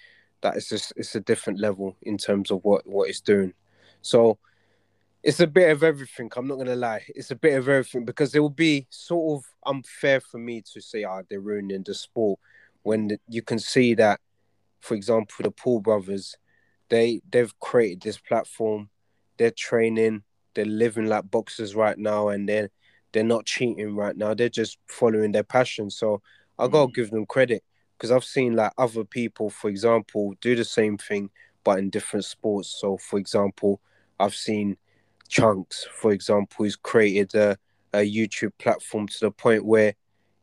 that 0.42 0.56
it's 0.56 0.68
just 0.68 0.92
it's 0.96 1.14
a 1.14 1.20
different 1.20 1.60
level 1.60 1.96
in 2.02 2.18
terms 2.18 2.50
of 2.50 2.64
what 2.64 2.86
what 2.86 3.08
it's 3.08 3.20
doing. 3.20 3.54
So 4.02 4.38
it's 5.22 5.40
a 5.40 5.46
bit 5.46 5.70
of 5.70 5.82
everything. 5.82 6.30
I'm 6.36 6.48
not 6.48 6.58
gonna 6.58 6.76
lie, 6.76 7.04
it's 7.14 7.30
a 7.30 7.36
bit 7.36 7.54
of 7.58 7.68
everything 7.68 8.04
because 8.04 8.34
it 8.34 8.40
will 8.40 8.50
be 8.50 8.86
sort 8.90 9.38
of 9.40 9.50
unfair 9.66 10.20
for 10.20 10.38
me 10.38 10.62
to 10.72 10.80
say, 10.80 11.04
ah, 11.04 11.22
they're 11.28 11.40
ruining 11.40 11.82
the 11.84 11.94
sport 11.94 12.40
when 12.82 13.08
the, 13.08 13.18
you 13.28 13.42
can 13.42 13.58
see 13.58 13.94
that, 13.94 14.20
for 14.80 14.94
example, 14.94 15.42
the 15.44 15.50
Paul 15.50 15.80
brothers, 15.80 16.36
they 16.88 17.20
they've 17.30 17.58
created 17.60 18.02
this 18.02 18.18
platform, 18.18 18.90
they're 19.38 19.50
training, 19.52 20.22
they're 20.54 20.64
living 20.64 21.06
like 21.06 21.30
boxers 21.30 21.74
right 21.74 21.98
now, 21.98 22.28
and 22.28 22.48
they're 22.48 22.70
they're 23.12 23.24
not 23.24 23.46
cheating 23.46 23.94
right 23.94 24.16
now. 24.16 24.34
They're 24.34 24.48
just 24.48 24.78
following 24.88 25.32
their 25.32 25.44
passion. 25.44 25.90
So 25.90 26.22
I 26.58 26.68
gotta 26.68 26.90
Mm. 26.90 26.94
give 26.94 27.10
them 27.10 27.26
credit 27.26 27.62
because 27.96 28.10
I've 28.10 28.24
seen 28.24 28.56
like 28.56 28.72
other 28.78 29.04
people, 29.04 29.50
for 29.50 29.70
example, 29.70 30.34
do 30.40 30.56
the 30.56 30.64
same 30.64 30.98
thing 30.98 31.30
but 31.64 31.78
in 31.78 31.90
different 31.90 32.24
sports. 32.24 32.68
So, 32.80 32.96
for 32.96 33.18
example, 33.20 33.80
I've 34.18 34.34
seen 34.34 34.76
Chunkz, 35.32 35.86
for 35.88 36.12
example, 36.12 36.64
he's 36.64 36.76
created 36.76 37.34
a, 37.34 37.56
a 37.94 37.98
YouTube 37.98 38.52
platform 38.58 39.08
to 39.08 39.20
the 39.20 39.30
point 39.30 39.64
where 39.64 39.94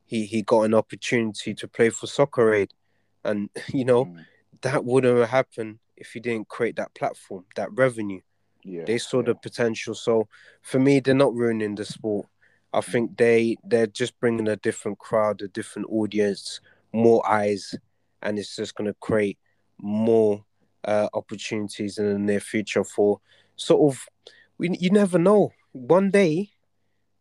he, 0.05 0.25
he 0.25 0.41
got 0.41 0.63
an 0.63 0.73
opportunity 0.73 1.53
to 1.53 1.67
play 1.67 1.89
for 1.91 2.07
Soccer 2.07 2.53
Aid. 2.53 2.73
And, 3.23 3.49
you 3.67 3.85
know, 3.85 4.05
Mm. 4.05 4.25
that 4.61 4.83
wouldn't 4.83 5.17
have 5.19 5.29
happened 5.29 5.79
if 5.95 6.11
he 6.13 6.19
didn't 6.19 6.47
create 6.47 6.75
that 6.77 6.93
platform, 6.95 7.45
that 7.55 7.69
revenue. 7.73 8.21
Yeah. 8.63 8.85
They 8.85 8.97
saw 8.97 9.21
the 9.21 9.35
potential. 9.35 9.93
So 9.93 10.27
for 10.63 10.79
me, 10.79 10.99
they're 10.99 11.13
not 11.13 11.33
ruining 11.35 11.75
the 11.75 11.85
sport. 11.85 12.27
I 12.73 12.81
think 12.81 13.17
they 13.17 13.57
they're 13.63 13.87
just 13.87 14.19
bringing 14.19 14.47
a 14.47 14.55
different 14.55 14.97
crowd, 14.99 15.41
a 15.41 15.47
different 15.47 15.87
audience, 15.89 16.61
more 16.93 17.21
eyes, 17.27 17.75
and 18.21 18.37
it's 18.37 18.55
just 18.55 18.75
going 18.75 18.87
to 18.91 18.95
create 18.99 19.37
more 19.77 20.43
uh, 20.83 21.07
opportunities 21.13 21.97
in 21.97 22.05
the 22.11 22.19
near 22.19 22.39
future 22.39 22.83
for 22.83 23.19
sort 23.55 23.93
of. 23.93 24.05
We 24.59 24.75
you 24.79 24.89
never 24.91 25.17
know. 25.17 25.53
One 25.71 26.11
day, 26.11 26.49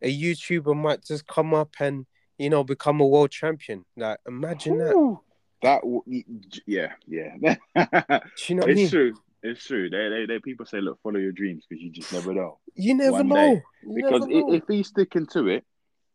a 0.01 0.13
YouTuber 0.13 0.75
might 0.75 1.03
just 1.03 1.25
come 1.25 1.53
up 1.53 1.73
and 1.79 2.05
you 2.37 2.49
know 2.49 2.63
become 2.63 2.99
a 2.99 3.07
world 3.07 3.31
champion. 3.31 3.85
Like 3.97 4.19
imagine 4.27 4.77
that. 4.79 5.17
That 5.61 5.81
w- 5.81 6.03
y- 6.05 6.23
j- 6.47 6.61
yeah, 6.67 6.91
yeah. 7.07 7.35
Do 7.75 8.43
you 8.47 8.55
know 8.55 8.61
what 8.61 8.71
I 8.71 8.73
mean? 8.73 8.83
it's 8.83 8.91
true. 8.91 9.13
It's 9.41 9.65
true. 9.65 9.89
They, 9.89 10.09
they, 10.09 10.25
they 10.25 10.39
people 10.39 10.65
say, 10.65 10.79
look, 10.81 10.99
follow 11.01 11.19
your 11.19 11.31
dreams 11.31 11.65
because 11.69 11.81
you 11.81 11.89
just 11.91 12.11
never 12.11 12.33
know. 12.33 12.59
You 12.75 12.93
never 12.93 13.11
One 13.11 13.27
know. 13.29 13.35
day. 13.35 13.63
You 13.83 13.93
Because 13.95 14.21
never 14.21 14.33
know. 14.41 14.53
if 14.53 14.63
he's 14.67 14.87
sticking 14.87 15.25
to 15.27 15.47
it, 15.47 15.65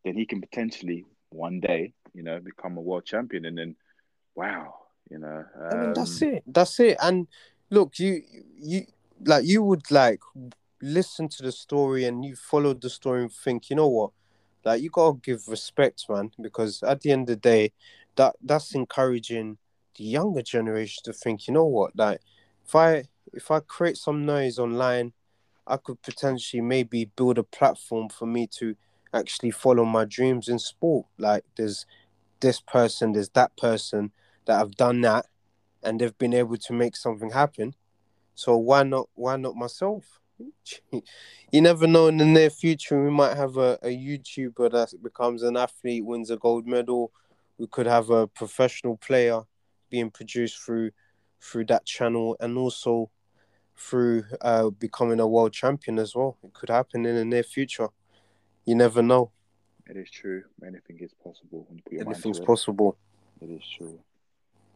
then 0.04 0.14
he 0.16 0.26
can 0.26 0.40
potentially 0.40 1.04
one 1.30 1.60
day, 1.60 1.92
you 2.14 2.22
know, 2.22 2.38
become 2.40 2.76
a 2.76 2.80
world 2.80 3.04
champion, 3.04 3.44
and 3.46 3.56
then, 3.56 3.76
wow, 4.34 4.74
you 5.10 5.18
know. 5.18 5.44
I 5.70 5.74
mean, 5.74 5.92
that's 5.94 6.22
um, 6.22 6.28
it. 6.28 6.42
That's 6.46 6.80
it. 6.80 6.96
And 7.02 7.26
look, 7.70 7.98
you 7.98 8.22
you 8.58 8.82
like 9.24 9.44
you 9.46 9.62
would 9.62 9.90
like 9.90 10.20
listen 10.84 11.28
to 11.28 11.42
the 11.42 11.52
story 11.52 12.04
and 12.04 12.24
you 12.24 12.36
follow 12.36 12.74
the 12.74 12.90
story 12.90 13.22
and 13.22 13.32
think, 13.32 13.70
you 13.70 13.76
know 13.76 13.88
what, 13.88 14.10
like 14.64 14.82
you 14.82 14.90
gotta 14.90 15.18
give 15.22 15.48
respect, 15.48 16.04
man, 16.08 16.30
because 16.40 16.82
at 16.82 17.00
the 17.00 17.10
end 17.10 17.22
of 17.22 17.26
the 17.28 17.36
day, 17.36 17.72
that 18.16 18.36
that's 18.42 18.74
encouraging 18.74 19.58
the 19.96 20.04
younger 20.04 20.42
generation 20.42 21.02
to 21.04 21.12
think, 21.12 21.46
you 21.48 21.54
know 21.54 21.64
what, 21.64 21.96
like 21.96 22.20
if 22.66 22.74
I 22.74 23.04
if 23.32 23.50
I 23.50 23.60
create 23.60 23.96
some 23.96 24.24
noise 24.26 24.58
online, 24.58 25.12
I 25.66 25.76
could 25.78 26.02
potentially 26.02 26.60
maybe 26.60 27.06
build 27.16 27.38
a 27.38 27.42
platform 27.42 28.08
for 28.08 28.26
me 28.26 28.46
to 28.58 28.76
actually 29.12 29.50
follow 29.50 29.84
my 29.84 30.04
dreams 30.04 30.48
in 30.48 30.58
sport. 30.58 31.06
Like 31.18 31.44
there's 31.56 31.86
this 32.40 32.60
person, 32.60 33.12
there's 33.12 33.30
that 33.30 33.56
person 33.56 34.12
that 34.46 34.58
have 34.58 34.76
done 34.76 35.00
that 35.02 35.26
and 35.82 36.00
they've 36.00 36.16
been 36.18 36.34
able 36.34 36.56
to 36.56 36.72
make 36.72 36.96
something 36.96 37.30
happen. 37.30 37.74
So 38.34 38.56
why 38.56 38.82
not 38.82 39.08
why 39.14 39.36
not 39.36 39.56
myself? 39.56 40.20
you 41.52 41.60
never 41.60 41.86
know 41.86 42.08
in 42.08 42.16
the 42.16 42.24
near 42.24 42.50
future 42.50 43.02
we 43.02 43.10
might 43.10 43.36
have 43.36 43.56
a, 43.56 43.78
a 43.82 43.88
YouTuber 43.88 44.70
that 44.72 45.02
becomes 45.02 45.42
an 45.42 45.56
athlete, 45.56 46.04
wins 46.04 46.30
a 46.30 46.36
gold 46.36 46.66
medal. 46.66 47.12
We 47.58 47.66
could 47.66 47.86
have 47.86 48.10
a 48.10 48.26
professional 48.26 48.96
player 48.96 49.42
being 49.90 50.10
produced 50.10 50.58
through 50.58 50.90
through 51.40 51.66
that 51.66 51.84
channel 51.84 52.36
and 52.40 52.56
also 52.56 53.10
through 53.76 54.24
uh, 54.40 54.70
becoming 54.70 55.20
a 55.20 55.26
world 55.26 55.52
champion 55.52 55.98
as 55.98 56.14
well. 56.14 56.38
It 56.42 56.54
could 56.54 56.70
happen 56.70 57.04
in 57.06 57.16
the 57.16 57.24
near 57.24 57.42
future. 57.42 57.88
You 58.64 58.74
never 58.74 59.02
know. 59.02 59.30
It 59.86 59.96
is 59.96 60.10
true. 60.10 60.42
Anything 60.66 60.98
is 61.00 61.12
possible 61.22 61.66
when 61.68 61.76
you 61.76 61.82
put 61.82 61.92
your 61.92 62.04
mind 62.04 62.14
Anything's 62.14 62.40
possible. 62.40 62.96
It 63.42 63.50
is 63.50 63.62
true. 63.76 64.00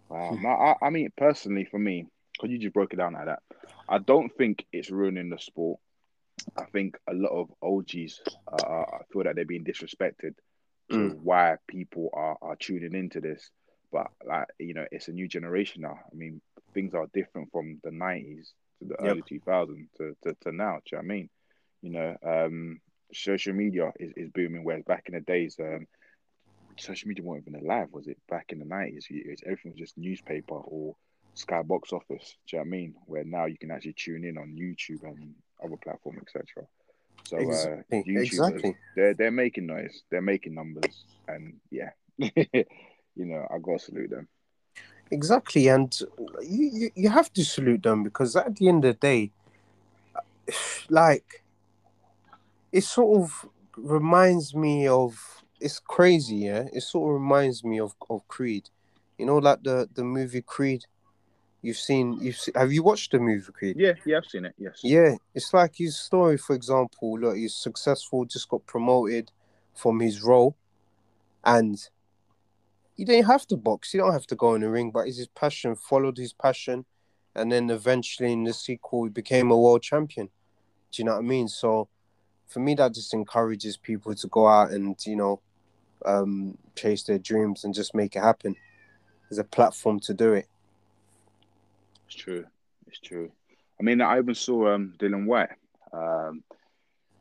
Wow. 0.08 0.36
Hmm. 0.36 0.42
No, 0.42 0.48
I, 0.50 0.74
I 0.82 0.90
mean, 0.90 1.10
personally, 1.16 1.64
for 1.64 1.78
me, 1.78 2.06
because 2.38 2.52
you 2.52 2.58
just 2.58 2.74
broke 2.74 2.94
it 2.94 2.98
down 2.98 3.14
like 3.14 3.26
that, 3.26 3.40
I 3.88 3.98
don't 3.98 4.30
think 4.36 4.66
it's 4.72 4.90
ruining 4.90 5.30
the 5.30 5.38
sport. 5.38 5.80
I 6.56 6.64
think 6.72 6.96
a 7.08 7.14
lot 7.14 7.32
of 7.32 7.48
OGs 7.62 8.20
uh, 8.52 8.84
feel 9.12 9.24
that 9.24 9.36
they're 9.36 9.44
being 9.44 9.64
disrespected 9.64 10.34
to 10.92 11.00
Mm. 11.00 11.16
why 11.22 11.56
people 11.68 12.10
are, 12.14 12.36
are 12.42 12.56
tuning 12.56 12.94
into 12.94 13.20
this. 13.20 13.50
But 13.92 14.08
like 14.26 14.46
you 14.58 14.74
know, 14.74 14.86
it's 14.90 15.08
a 15.08 15.12
new 15.12 15.28
generation 15.28 15.82
now. 15.82 15.98
I 16.12 16.14
mean, 16.14 16.40
things 16.74 16.94
are 16.94 17.06
different 17.14 17.50
from 17.52 17.80
the 17.84 17.90
nineties 17.92 18.52
to 18.80 18.88
the 18.88 18.96
Yep. 19.00 19.08
early 19.08 19.22
2000s 19.22 19.88
to, 19.98 20.14
to, 20.24 20.34
to 20.42 20.52
now. 20.52 20.78
Do 20.84 20.96
you 20.96 20.98
know 20.98 20.98
what 20.98 21.04
I 21.04 21.06
mean? 21.14 21.30
You 21.82 21.90
know, 21.90 22.16
um, 22.26 22.80
social 23.12 23.54
media 23.54 23.92
is, 23.98 24.12
is 24.16 24.30
booming. 24.34 24.64
Whereas 24.64 24.84
back 24.84 25.04
in 25.08 25.14
the 25.14 25.20
days, 25.20 25.56
um, 25.60 25.86
social 26.78 27.08
media 27.08 27.24
wasn't 27.24 27.48
even 27.48 27.66
alive, 27.66 27.88
was 27.92 28.06
it? 28.08 28.18
Back 28.28 28.46
in 28.52 28.58
the 28.58 28.64
nineties, 28.64 29.08
everything 29.44 29.72
was 29.72 29.78
just 29.78 29.98
newspaper 29.98 30.54
or 30.54 30.96
Sky 31.38 31.62
Box 31.62 31.92
Office. 31.92 32.36
Do 32.48 32.56
you 32.56 32.58
know 32.58 32.62
what 32.62 32.66
I 32.66 32.70
mean? 32.70 32.94
Where 33.06 33.24
now 33.24 33.46
you 33.46 33.56
can 33.56 33.70
actually 33.70 33.94
tune 33.94 34.24
in 34.24 34.36
on 34.36 34.56
YouTube 34.58 35.04
and 35.04 35.34
other 35.64 35.76
platforms, 35.76 36.20
etc. 36.22 36.66
So 37.24 37.36
uh. 37.36 37.96
YouTubers, 37.96 38.26
Exactly. 38.26 38.76
they're 38.96 39.14
they're 39.14 39.30
making 39.30 39.66
noise, 39.66 40.02
they're 40.10 40.20
making 40.20 40.54
numbers, 40.54 41.04
and 41.28 41.54
yeah, 41.70 41.90
you 42.18 43.24
know, 43.30 43.46
I 43.50 43.58
gotta 43.58 43.78
salute 43.78 44.10
them. 44.10 44.28
Exactly, 45.10 45.68
and 45.68 45.96
you, 46.42 46.70
you 46.72 46.90
you 46.94 47.08
have 47.08 47.32
to 47.34 47.44
salute 47.44 47.82
them 47.84 48.02
because 48.02 48.34
at 48.34 48.56
the 48.56 48.68
end 48.68 48.84
of 48.84 48.98
the 48.98 49.06
day, 49.06 49.30
like 50.90 51.44
it 52.72 52.82
sort 52.82 53.22
of 53.22 53.48
reminds 53.76 54.54
me 54.54 54.88
of 54.88 55.44
it's 55.60 55.78
crazy, 55.78 56.36
yeah. 56.36 56.64
It 56.72 56.82
sort 56.82 57.08
of 57.08 57.20
reminds 57.20 57.62
me 57.62 57.78
of 57.78 57.94
of 58.10 58.26
Creed, 58.26 58.70
you 59.18 59.26
know, 59.26 59.38
like 59.38 59.62
the 59.62 59.88
the 59.94 60.02
movie 60.02 60.42
Creed. 60.42 60.84
You've 61.60 61.76
seen, 61.76 62.18
you've 62.20 62.36
se- 62.36 62.52
have 62.54 62.72
you 62.72 62.82
watched 62.82 63.10
the 63.10 63.18
movie 63.18 63.52
Creed? 63.52 63.76
Yeah, 63.78 63.94
yeah, 64.06 64.18
I've 64.18 64.26
seen 64.26 64.44
it. 64.44 64.54
Yes. 64.58 64.80
Yeah, 64.82 65.16
it's 65.34 65.52
like 65.52 65.74
his 65.76 65.98
story, 65.98 66.36
for 66.36 66.54
example. 66.54 67.18
Look, 67.18 67.36
he's 67.36 67.54
successful, 67.54 68.24
just 68.24 68.48
got 68.48 68.64
promoted 68.64 69.32
from 69.74 69.98
his 69.98 70.22
role, 70.22 70.56
and 71.44 71.76
he 72.96 73.04
didn't 73.04 73.26
have 73.26 73.46
to 73.48 73.56
box. 73.56 73.90
He 73.90 73.98
don't 73.98 74.12
have 74.12 74.26
to 74.28 74.36
go 74.36 74.54
in 74.54 74.60
the 74.60 74.70
ring, 74.70 74.90
but 74.92 75.08
it's 75.08 75.18
his 75.18 75.28
passion. 75.28 75.74
Followed 75.74 76.16
his 76.16 76.32
passion, 76.32 76.84
and 77.34 77.50
then 77.50 77.70
eventually 77.70 78.32
in 78.32 78.44
the 78.44 78.52
sequel, 78.52 79.04
he 79.04 79.10
became 79.10 79.50
a 79.50 79.58
world 79.58 79.82
champion. 79.82 80.26
Do 80.92 81.02
you 81.02 81.04
know 81.04 81.14
what 81.14 81.24
I 81.24 81.28
mean? 81.28 81.48
So, 81.48 81.88
for 82.46 82.60
me, 82.60 82.74
that 82.74 82.94
just 82.94 83.12
encourages 83.14 83.76
people 83.76 84.14
to 84.14 84.28
go 84.28 84.46
out 84.46 84.70
and 84.70 84.96
you 85.04 85.16
know, 85.16 85.40
um, 86.04 86.56
chase 86.76 87.02
their 87.02 87.18
dreams 87.18 87.64
and 87.64 87.74
just 87.74 87.94
make 87.96 88.14
it 88.14 88.22
happen. 88.22 88.54
There's 89.28 89.38
a 89.38 89.44
platform 89.44 89.98
to 90.00 90.14
do 90.14 90.34
it. 90.34 90.46
It's 92.08 92.16
true. 92.16 92.46
It's 92.86 93.00
true. 93.00 93.30
I 93.78 93.82
mean, 93.82 94.00
I 94.00 94.18
even 94.18 94.34
saw 94.34 94.74
um, 94.74 94.94
Dillian 94.98 95.26
Whyte. 95.26 95.50
Um, 95.92 96.42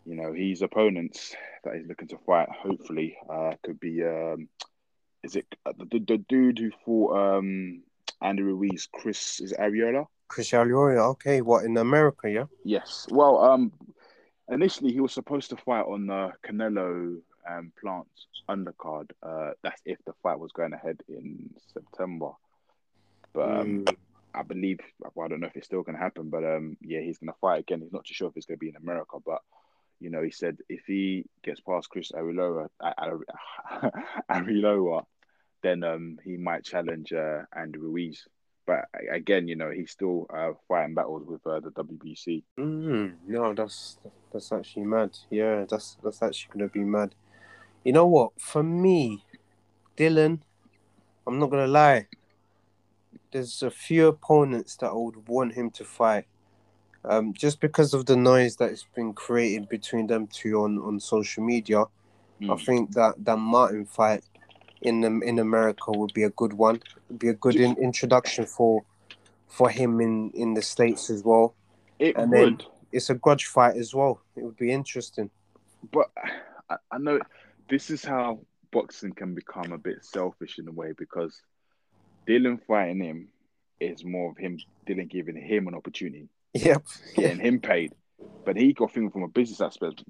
you 0.06 0.16
know, 0.16 0.32
his 0.32 0.62
opponents 0.62 1.36
that 1.66 1.76
he's 1.76 1.88
looking 1.88 2.08
to 2.08 2.18
fight, 2.26 2.48
hopefully, 2.50 3.18
uh, 3.30 3.52
could 3.64 3.80
be. 3.82 4.02
Um, 4.06 4.48
is 5.24 5.36
it 5.36 5.46
uh, 5.66 5.74
the, 5.78 5.86
the, 5.86 6.00
the 6.00 6.18
dude 6.30 6.58
who 6.58 6.72
fought 6.86 7.38
um, 7.38 7.84
Andy 8.22 8.44
Ruiz? 8.44 8.88
Chris 8.94 9.42
is 9.42 9.52
it 9.52 9.60
Arreola? 9.60 10.08
Chris 10.30 10.52
Alioria, 10.52 11.04
okay, 11.12 11.42
what 11.42 11.66
in 11.66 11.76
America, 11.78 12.30
yeah? 12.30 12.46
Yes. 12.64 13.08
Well, 13.10 13.42
um, 13.44 13.72
initially 14.50 14.94
he 14.94 15.02
was 15.02 15.14
supposed 15.14 15.50
to 15.50 15.58
fight 15.58 15.86
on 15.86 16.08
the 16.08 16.32
Canelo 16.46 17.18
um, 17.50 17.72
Plant 17.82 18.08
undercard. 18.50 19.12
Uh, 19.22 19.52
that's 19.64 19.82
if 19.86 19.98
the 20.06 20.14
fight 20.24 20.40
was 20.40 20.52
going 20.54 20.74
ahead 20.74 21.02
in 21.10 21.50
September. 21.74 22.32
But 23.34 23.50
um, 23.50 23.86
Mm. 23.86 23.96
I 24.38 24.44
believe, 24.44 24.80
well, 25.16 25.26
I 25.26 25.30
don't 25.30 25.40
know 25.40 25.48
if 25.48 25.56
it's 25.56 25.68
still 25.68 25.82
going 25.84 25.98
to 25.98 26.04
happen, 26.04 26.30
but 26.30 26.44
um, 26.44 26.78
yeah, 26.82 27.02
he's 27.02 27.18
going 27.18 27.32
to 27.32 27.40
fight 27.40 27.62
again. 27.62 27.82
He's 27.82 27.94
not 27.94 28.06
too 28.06 28.14
sure 28.14 28.30
if 28.30 28.38
it's 28.38 28.46
going 28.46 28.58
to 28.58 28.66
be 28.66 28.70
in 28.70 28.76
America, 28.76 29.18
but 29.26 29.42
you 30.00 30.10
know, 30.10 30.22
he 30.22 30.32
said 30.32 30.58
if 30.70 30.82
he 30.86 31.26
gets 31.44 31.60
past 31.60 31.90
Chris 31.90 32.12
Ariloa, 32.12 32.68
Ariloa, 34.30 35.04
then 35.64 35.84
um, 35.84 36.20
he 36.24 36.38
might 36.38 36.64
challenge 36.64 37.14
uh, 37.14 37.42
Andy 37.56 37.80
Ruiz. 37.80 38.28
But 38.66 38.86
again, 39.10 39.48
you 39.48 39.56
know, 39.56 39.72
he's 39.72 39.92
still 39.92 40.28
uh, 40.32 40.52
fighting 40.68 40.94
battles 40.94 41.26
with 41.26 41.46
uh, 41.48 41.62
the 41.62 41.72
WBC. 41.72 42.44
Mm, 42.60 43.16
no, 43.26 43.54
that's 43.54 43.98
that's 44.32 44.52
actually 44.52 44.84
mad. 44.84 45.18
Yeah, 45.32 45.64
that's 45.70 45.98
that's 46.04 46.22
actually 46.22 46.52
gonna 46.54 46.70
be 46.70 46.82
mad. 46.82 47.16
You 47.86 47.94
know 47.94 48.06
what? 48.08 48.34
For 48.38 48.62
me, 48.62 49.24
Dillian, 49.96 50.42
I'm 51.26 51.40
not 51.40 51.50
gonna 51.50 51.68
lie. 51.68 52.08
There's 53.32 53.62
a 53.64 53.70
few 53.72 54.08
opponents 54.08 54.76
that 54.78 54.88
I 54.90 54.94
would 54.94 55.28
want 55.28 55.54
him 55.54 55.70
to 55.72 55.84
fight. 55.84 56.26
Um, 57.04 57.34
just 57.34 57.60
because 57.60 57.94
of 57.94 58.06
the 58.06 58.16
noise 58.16 58.58
that 58.58 58.70
has 58.70 58.86
been 58.96 59.14
created 59.14 59.70
between 59.70 60.08
them 60.08 60.28
two 60.28 60.62
on, 60.64 60.78
on 60.80 61.00
social 61.00 61.44
media, 61.44 61.82
I 61.82 62.44
Mm. 62.44 62.66
think 62.66 62.92
that 62.94 63.16
that 63.26 63.38
Martin 63.38 63.86
fight 63.86 64.24
in 64.82 65.04
um, 65.04 65.24
in 65.24 65.40
America 65.40 65.92
would 65.92 66.14
be 66.14 66.24
a 66.24 66.30
good 66.30 66.54
one. 66.54 66.82
Would 67.10 67.20
be 67.20 67.30
a 67.30 67.34
good 67.34 67.56
in, 67.56 67.76
introduction 67.78 68.46
for 68.46 68.84
for 69.48 69.70
him 69.70 70.00
in 70.02 70.30
in 70.32 70.54
the 70.54 70.62
states 70.62 71.10
as 71.10 71.24
well. 71.24 71.56
It 72.00 72.16
And 72.16 72.32
then- 72.32 72.40
would, 72.42 72.66
It's 72.92 73.10
a 73.10 73.16
grudge 73.16 73.46
fight 73.48 73.76
as 73.76 73.94
well. 73.96 74.22
It 74.36 74.44
would 74.44 74.56
be 74.58 74.72
interesting. 74.72 75.30
but 75.92 76.12
I, 76.70 76.78
I 76.92 76.98
know 77.00 77.20
this 77.70 77.90
is 77.90 78.04
how 78.06 78.40
boxing 78.72 79.14
can 79.14 79.34
become 79.34 79.72
a 79.74 79.78
bit 79.78 80.06
selfish 80.06 80.60
in 80.60 80.68
a 80.68 80.72
way 80.72 80.92
because 80.98 81.42
Dillian 82.28 82.60
fighting 82.68 83.02
him 83.02 83.28
is 83.80 84.04
more 84.04 84.32
of 84.32 84.38
him, 84.38 84.60
Dillian 84.88 85.10
giving 85.10 85.36
him 85.36 85.68
an 85.68 85.76
opportunity, 85.76 86.30
Yep. 86.54 86.84
getting 87.16 87.40
him 87.40 87.60
paid. 87.60 87.94
But 88.46 88.58
he 88.58 88.74
got 88.74 88.92
thinking 88.92 89.12
from 89.12 89.24
a 89.24 89.28
business 89.28 89.62
aspect. 89.62 90.04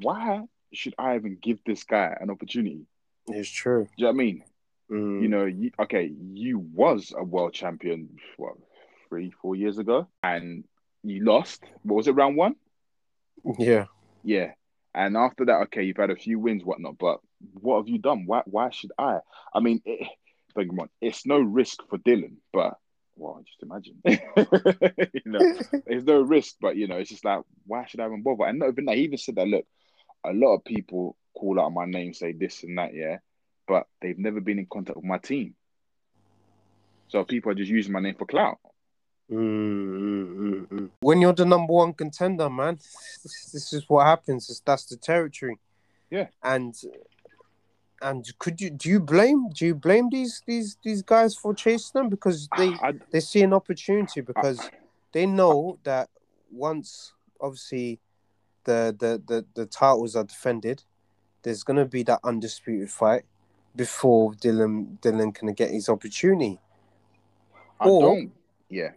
Why 0.00 0.42
should 0.72 0.94
I 0.98 1.16
even 1.16 1.38
give 1.40 1.58
this 1.64 1.84
guy 1.84 2.16
an 2.20 2.30
opportunity? 2.30 2.86
It's 3.28 3.48
true. 3.48 3.84
Do 3.84 3.90
you 3.96 4.04
know 4.04 4.08
what 4.08 4.14
I 4.14 4.16
mean? 4.16 4.44
Mm. 4.90 5.22
You 5.22 5.28
know, 5.28 5.44
you, 5.46 5.70
okay, 5.80 6.12
you 6.32 6.58
was 6.58 7.12
a 7.16 7.24
world 7.24 7.54
champion 7.54 8.18
what 8.36 8.54
three, 9.08 9.32
four 9.40 9.56
years 9.56 9.78
ago, 9.78 10.08
and 10.22 10.64
you 11.02 11.24
lost. 11.24 11.64
What 11.82 11.96
was 11.96 12.08
it, 12.08 12.12
round 12.12 12.36
one? 12.36 12.56
Yeah. 13.58 13.86
Yeah. 14.22 14.52
And 14.94 15.16
after 15.16 15.44
that, 15.46 15.62
okay, 15.64 15.82
you've 15.82 15.96
had 15.96 16.10
a 16.10 16.16
few 16.16 16.38
wins, 16.38 16.64
whatnot. 16.64 16.98
But 16.98 17.20
what 17.54 17.78
have 17.78 17.88
you 17.88 17.98
done? 17.98 18.24
Why? 18.26 18.42
Why 18.44 18.70
should 18.70 18.92
I? 18.98 19.18
I 19.52 19.60
mean, 19.60 19.80
it, 19.84 20.06
don't 20.54 20.64
get 20.66 20.72
me 20.72 20.78
wrong, 20.78 20.88
it's 21.00 21.26
no 21.26 21.38
risk 21.40 21.80
for 21.88 21.98
Dillian, 21.98 22.36
but 22.52 22.78
well, 23.16 23.42
just 23.46 23.62
imagine. 23.62 24.00
you 25.24 25.30
know, 25.32 25.58
there's 25.86 26.04
no 26.04 26.20
risk, 26.20 26.56
but 26.60 26.76
you 26.76 26.88
know, 26.88 26.96
it's 26.96 27.10
just 27.10 27.24
like, 27.24 27.40
why 27.66 27.86
should 27.86 28.00
I 28.00 28.06
even 28.06 28.22
bother? 28.22 28.44
And 28.44 28.58
not 28.58 28.70
even 28.70 28.86
that, 28.86 28.96
he 28.96 29.02
even 29.02 29.18
said 29.18 29.36
that. 29.36 29.46
Look, 29.46 29.66
a 30.24 30.32
lot 30.32 30.54
of 30.54 30.64
people 30.64 31.16
call 31.34 31.60
out 31.60 31.72
my 31.72 31.84
name, 31.84 32.14
say 32.14 32.32
this 32.32 32.62
and 32.62 32.78
that, 32.78 32.94
yeah, 32.94 33.18
but 33.66 33.86
they've 34.00 34.18
never 34.18 34.40
been 34.40 34.58
in 34.58 34.66
contact 34.66 34.96
with 34.96 35.04
my 35.04 35.18
team. 35.18 35.54
So 37.08 37.24
people 37.24 37.52
are 37.52 37.54
just 37.54 37.70
using 37.70 37.92
my 37.92 38.00
name 38.00 38.14
for 38.16 38.26
clout. 38.26 38.58
Mm, 39.30 39.38
mm, 39.38 40.36
mm, 40.36 40.66
mm. 40.66 40.90
When 41.00 41.20
you're 41.20 41.32
the 41.32 41.44
number 41.44 41.72
one 41.72 41.92
contender, 41.94 42.50
man, 42.50 42.76
this, 43.22 43.50
this 43.52 43.72
is 43.72 43.88
what 43.88 44.06
happens. 44.06 44.50
It's, 44.50 44.60
that's 44.60 44.84
the 44.86 44.96
territory. 44.96 45.58
Yeah. 46.10 46.26
And 46.42 46.74
and 48.04 48.38
could 48.38 48.60
you 48.60 48.68
do 48.70 48.88
you 48.90 49.00
blame 49.00 49.48
do 49.48 49.66
you 49.66 49.74
blame 49.74 50.10
these 50.10 50.42
these 50.46 50.76
these 50.84 51.02
guys 51.02 51.34
for 51.34 51.54
chasing 51.54 51.92
them 51.94 52.08
because 52.10 52.48
they 52.56 52.68
I, 52.82 52.92
they 53.10 53.20
see 53.20 53.42
an 53.42 53.54
opportunity 53.54 54.20
because 54.20 54.70
they 55.12 55.24
know 55.26 55.78
that 55.84 56.10
once 56.52 57.14
obviously 57.40 57.98
the 58.64 58.94
the 58.98 59.22
the, 59.26 59.46
the 59.54 59.66
titles 59.66 60.14
are 60.16 60.24
defended, 60.24 60.84
there's 61.42 61.64
gonna 61.64 61.86
be 61.86 62.02
that 62.04 62.20
undisputed 62.22 62.90
fight 62.90 63.24
before 63.74 64.32
Dillian 64.34 64.98
Dillian 65.00 65.34
can 65.34 65.52
get 65.54 65.70
his 65.70 65.88
opportunity. 65.88 66.60
I 67.80 67.88
Or- 67.88 68.02
don't. 68.02 68.32
Yeah. 68.68 68.92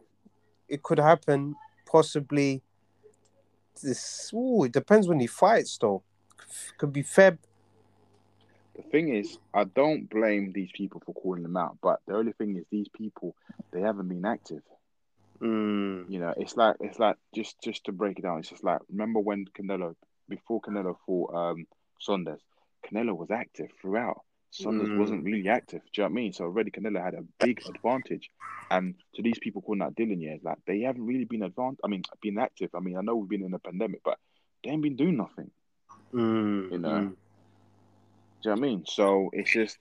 It 0.68 0.84
could 0.84 1.00
happen 1.00 1.56
possibly 1.86 2.62
this 3.82 4.32
ooh, 4.34 4.66
it 4.66 4.74
depends 4.74 5.08
when 5.08 5.22
he 5.22 5.28
fights 5.28 5.78
though. 5.78 6.04
Could 6.78 6.92
be 6.92 7.04
Feb. 7.04 7.38
The 8.78 8.84
thing 8.84 9.10
is, 9.14 9.38
I 9.54 9.66
don't 9.66 10.10
blame 10.10 10.54
these 10.54 10.72
people 10.72 11.02
for 11.06 11.14
calling 11.14 11.44
them 11.44 11.58
out, 11.58 11.80
but 11.82 12.00
the 12.08 12.16
only 12.16 12.32
thing 12.34 12.56
is, 12.58 12.66
these 12.72 12.88
people 12.90 13.36
they 13.74 13.82
haven't 13.82 14.08
been 14.10 14.26
active. 14.26 14.64
Mm, 15.42 16.06
You 16.08 16.20
know, 16.20 16.34
it's 16.38 16.56
like 16.58 16.78
it's 16.82 17.00
like 17.00 17.18
just 17.36 17.62
just 17.62 17.86
to 17.86 17.92
break 17.92 18.20
it 18.20 18.24
down. 18.24 18.40
It's 18.40 18.50
just 18.50 18.64
like 18.64 18.80
remember 18.90 19.20
when 19.20 19.46
Canelo 19.58 19.96
before 20.30 20.62
Canelo 20.62 20.96
fought 21.06 21.34
um 21.34 21.68
Saunders, 22.00 22.42
Canelo 22.86 23.16
was 23.16 23.32
active 23.32 23.70
throughout. 23.82 24.22
Saunders 24.52 24.90
Mm. 24.90 24.98
wasn't 24.98 25.24
really 25.24 25.50
active. 25.50 25.82
Do 25.94 26.02
you 26.02 26.04
know 26.04 26.10
what 26.10 26.12
I 26.12 26.22
mean? 26.22 26.34
So 26.34 26.46
already 26.46 26.72
Canelo 26.72 27.04
had 27.04 27.14
a 27.16 27.24
big 27.40 27.62
advantage. 27.68 28.30
And 28.70 28.96
to 29.16 29.22
these 29.22 29.40
people 29.40 29.62
calling 29.62 29.82
out 29.82 29.96
Dillian, 29.96 30.22
yeah, 30.22 30.32
it's 30.32 30.44
like 30.44 30.58
they 30.66 30.82
haven't 30.82 31.06
really 31.06 31.26
been 31.26 31.44
advanced. 31.44 31.82
I 31.84 31.88
mean, 31.88 32.04
been 32.22 32.40
active. 32.40 32.70
I 32.76 32.80
mean, 32.80 32.98
I 32.98 33.02
know 33.02 33.16
we've 33.16 33.30
been 33.30 33.44
in 33.44 33.54
a 33.54 33.60
pandemic, 33.60 34.02
but 34.04 34.18
they 34.64 34.72
ain't 34.72 34.82
been 34.84 34.96
doing 34.96 35.18
nothing. 35.18 35.52
mm, 36.14 36.70
You 36.70 36.80
know. 36.80 37.06
Do 38.48 38.52
you 38.52 38.56
know 38.56 38.62
what 38.62 38.68
I 38.68 38.72
mean? 38.72 38.86
So 38.88 39.30
it's 39.34 39.52
just 39.52 39.78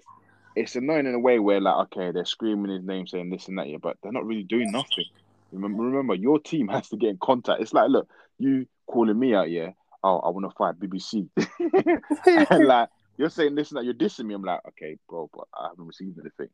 it's 0.56 0.74
annoying 0.74 1.06
in 1.06 1.14
a 1.14 1.20
way 1.20 1.38
where 1.38 1.60
like 1.60 1.86
okay, 1.86 2.10
they're 2.10 2.24
screaming 2.24 2.72
his 2.72 2.82
name, 2.82 3.06
saying 3.06 3.30
this 3.30 3.46
and 3.46 3.56
that, 3.58 3.68
yeah, 3.68 3.76
but 3.80 3.96
they're 4.02 4.10
not 4.10 4.26
really 4.26 4.42
doing 4.42 4.72
nothing. 4.72 5.04
Remember, 5.52 5.84
remember, 5.84 6.16
your 6.16 6.40
team 6.40 6.66
has 6.72 6.88
to 6.88 6.96
get 6.96 7.10
in 7.10 7.18
contact. 7.22 7.62
It's 7.62 7.72
like, 7.72 7.90
look, 7.90 8.08
you 8.40 8.66
calling 8.88 9.16
me 9.16 9.36
out, 9.36 9.50
yeah. 9.52 9.70
Oh, 10.02 10.18
I 10.18 10.30
want 10.30 10.50
to 10.50 10.56
fight 10.56 10.80
BBC, 10.80 11.28
and 12.50 12.66
like 12.66 12.88
you're 13.16 13.30
saying 13.30 13.54
this 13.54 13.70
and 13.70 13.78
that, 13.78 13.84
you're 13.84 13.94
dissing 13.94 14.26
me. 14.26 14.34
I'm 14.34 14.42
like, 14.42 14.58
okay, 14.70 14.96
bro, 15.08 15.30
but 15.32 15.46
I 15.56 15.68
haven't 15.68 15.86
received 15.86 16.18
anything. 16.18 16.48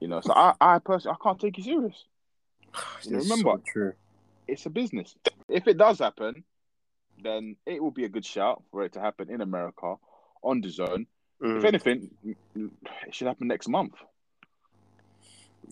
You 0.00 0.08
know, 0.08 0.20
so 0.20 0.34
I, 0.34 0.52
I 0.60 0.80
personally, 0.80 1.16
I 1.18 1.24
can't 1.24 1.40
take 1.40 1.56
you 1.56 1.64
serious. 1.64 2.04
You 3.04 3.16
remember, 3.16 3.52
so 3.52 3.62
true. 3.66 3.92
it's 4.46 4.66
a 4.66 4.70
business. 4.70 5.16
If 5.48 5.66
it 5.66 5.78
does 5.78 5.98
happen, 5.98 6.44
then 7.22 7.56
it 7.64 7.82
will 7.82 7.90
be 7.90 8.04
a 8.04 8.10
good 8.10 8.26
shout 8.26 8.62
for 8.70 8.84
it 8.84 8.92
to 8.92 9.00
happen 9.00 9.30
in 9.30 9.40
America 9.40 9.96
on 10.42 10.62
DAZN. 10.62 11.06
If 11.42 11.62
Mm. 11.62 11.64
anything, 11.64 12.10
it 13.06 13.14
should 13.14 13.26
happen 13.26 13.48
next 13.48 13.68
month. 13.68 13.94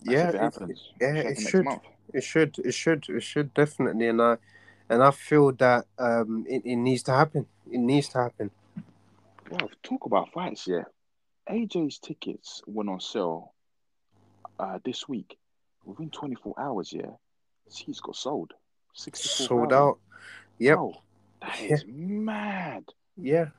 That's 0.03 0.11
Yeah, 0.11 0.29
if 0.29 0.29
it 0.29 0.35
it- 0.35 0.41
happens. 0.41 0.93
yeah, 0.99 1.13
happen 1.13 1.31
it 1.31 1.39
should. 1.39 1.67
It 2.11 2.23
should, 2.23 2.57
it 2.59 2.71
should, 2.73 3.07
it 3.09 3.21
should 3.21 3.53
definitely, 3.53 4.07
and 4.07 4.19
I, 4.19 4.37
and 4.89 5.03
I 5.03 5.11
feel 5.11 5.51
that 5.53 5.85
um, 5.99 6.43
it, 6.49 6.63
it 6.65 6.75
needs 6.75 7.03
to 7.03 7.11
happen. 7.11 7.45
It 7.71 7.77
needs 7.77 8.09
to 8.09 8.17
happen. 8.17 8.49
Well, 9.51 9.69
talk 9.83 10.05
about 10.05 10.31
fights, 10.31 10.65
yeah. 10.67 10.85
AJ's 11.47 11.99
tickets 11.99 12.63
went 12.65 12.89
on 12.89 12.99
sale 12.99 13.53
uh, 14.59 14.79
this 14.83 15.07
week. 15.07 15.37
Within 15.85 16.09
24 16.09 16.55
hours, 16.59 16.91
yeah, 16.91 17.11
he's 17.71 17.99
got 17.99 18.15
sold. 18.15 18.53
64 18.95 19.47
Sold 19.47 19.73
out. 19.73 19.99
Yep. 20.57 20.75
Bro, 20.77 21.01
that 21.41 21.59
is 21.61 21.85
mad. 21.87 22.85
Yeah. 23.17 23.49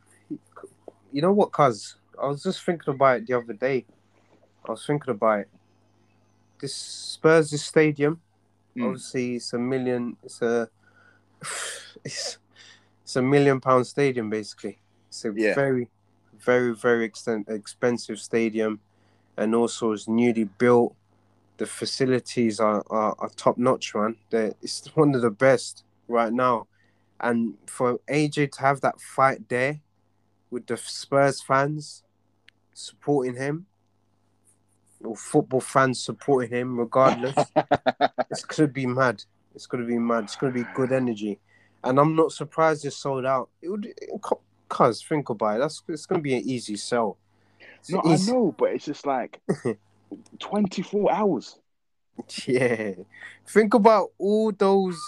You 1.13 1.23
know 1.23 1.33
what, 1.33 1.53
cuz 1.53 1.97
I 2.21 2.27
was 2.27 2.43
just 2.43 2.65
thinking 2.65 2.95
about 2.95 3.19
it 3.19 3.27
the 3.27 3.35
other 3.39 3.53
day. 3.53 3.87
I 4.65 4.73
was 4.73 4.87
thinking 4.87 5.11
about 5.11 5.41
it. 5.41 5.49
This 6.61 6.75
Spurs 6.75 7.51
this 7.51 7.65
stadium, 7.65 8.21
Mm. 8.77 8.85
obviously 8.85 9.37
it's 9.37 9.53
a 9.53 9.59
million 9.59 10.17
it's 10.23 10.43
a 10.43 10.69
it's 12.05 12.39
it's 13.03 13.17
a 13.17 13.23
million 13.23 13.61
pound 13.61 13.87
stadium 13.87 14.31
basically. 14.31 14.79
It's 15.09 15.25
a 15.25 15.33
Yeah. 15.35 15.55
very, 15.55 15.89
very, 16.39 16.75
very 16.75 17.05
extent, 17.05 17.49
expensive 17.49 18.21
stadium 18.21 18.81
and 19.37 19.55
also 19.55 19.93
it's 19.93 20.07
newly 20.07 20.45
built. 20.45 20.95
The 21.57 21.67
facilities 21.67 22.61
are, 22.61 22.85
are, 22.91 23.15
are 23.19 23.29
top 23.31 23.59
notch, 23.59 23.95
man. 23.95 24.17
They're, 24.31 24.55
it's 24.63 24.87
one 24.95 25.15
of 25.15 25.23
the 25.23 25.31
best 25.31 25.85
right 26.09 26.33
now. 26.33 26.69
And 27.21 27.55
for 27.67 27.99
AJ 28.09 28.53
to 28.53 28.61
have 28.61 28.81
that 28.83 29.01
fight 29.01 29.49
there 29.49 29.81
with 30.51 30.67
the 30.67 30.77
Spurs 30.77 31.41
fans 31.41 32.03
supporting 32.75 33.37
him, 33.37 33.67
or 35.03 35.17
football 35.17 35.61
fans 35.61 36.03
supporting 36.03 36.51
him, 36.51 36.79
regardless, 36.79 37.37
it's 38.31 38.45
gonna 38.45 38.69
be 38.69 38.87
mad. 38.87 39.23
It's 39.55 39.67
gonna 39.67 39.87
be 39.87 39.99
mad. 39.99 40.25
It's 40.25 40.37
gonna 40.37 40.53
be 40.53 40.65
good 40.75 40.93
energy, 40.93 41.39
and 41.85 41.99
I'm 41.99 42.15
not 42.15 42.33
surprised 42.33 42.85
it's 42.85 42.97
sold 42.97 43.25
out. 43.25 43.49
It 43.63 43.69
would, 43.69 43.93
cause 44.69 45.03
think 45.03 45.29
about 45.29 45.57
it. 45.57 45.59
That's 45.61 45.83
it's 45.89 46.07
gonna 46.07 46.23
be 46.23 46.35
an 46.35 46.43
easy 46.45 46.77
sell. 46.77 47.19
It's 47.79 47.91
No, 47.91 48.03
I 48.05 48.17
know, 48.17 48.55
but 48.57 48.73
it's 48.73 48.85
just 48.85 49.07
like 49.07 49.41
24 50.39 51.13
hours. 51.13 51.59
Yeah. 52.45 52.93
Think 53.47 53.75
about 53.75 54.11
all 54.19 54.53
those 54.53 54.99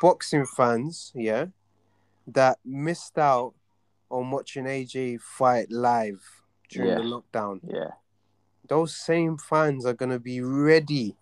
boxing 0.00 0.46
fans, 0.46 1.12
yeah, 1.14 1.46
that 2.28 2.58
missed 2.64 3.18
out 3.18 3.54
on 4.12 4.30
watching 4.30 4.64
AJ 4.66 5.20
fight 5.20 5.70
live 5.70 6.22
during 6.68 6.90
Yeah. 6.90 6.98
the 6.98 7.02
lockdown. 7.04 7.60
Yeah. 7.66 7.92
Those 8.68 8.94
same 8.94 9.38
fans 9.38 9.84
are 9.86 9.94
gonna 9.94 10.18
be 10.20 10.40
ready. 10.40 11.16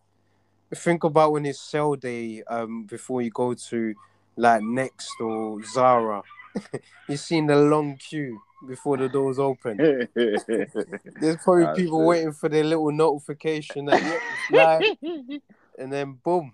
Think 0.74 1.04
about 1.04 1.32
when 1.32 1.46
it's 1.46 1.60
sale 1.60 1.96
day, 1.96 2.42
um, 2.44 2.84
before 2.84 3.22
you 3.22 3.30
go 3.30 3.54
to 3.54 3.94
like 4.36 4.62
Next 4.62 5.20
or 5.20 5.62
Zara. 5.64 6.22
You've 7.08 7.20
seen 7.20 7.46
the 7.46 7.56
long 7.56 7.96
queue 7.96 8.40
before 8.66 8.96
the 8.96 9.08
doors 9.08 9.38
open. 9.38 9.76
There's 10.14 11.36
probably 11.42 11.64
That's 11.64 11.78
people 11.78 12.02
it. 12.02 12.06
waiting 12.06 12.32
for 12.32 12.48
their 12.48 12.64
little 12.64 12.92
notification 12.92 13.86
that 13.86 14.20
yeah, 14.50 14.80
and 15.78 15.92
then 15.92 16.18
boom. 16.22 16.52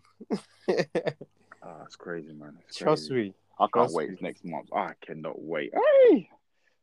Ah, 1.62 1.82
it's 1.84 1.96
crazy, 1.96 2.32
man. 2.32 2.58
It's 2.68 2.76
Trust 2.78 3.08
crazy. 3.08 3.28
me, 3.28 3.34
I 3.58 3.62
can't 3.64 3.72
trust 3.72 3.94
wait. 3.94 4.10
It's 4.10 4.22
next 4.22 4.44
month. 4.44 4.68
I 4.74 4.92
cannot 5.04 5.40
wait. 5.40 5.72
Hey! 5.74 6.28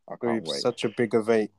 I 0.09 0.15
can't 0.21 0.43
wait. 0.43 0.61
such 0.61 0.83
a 0.83 0.89
big 0.89 1.13
event. 1.13 1.51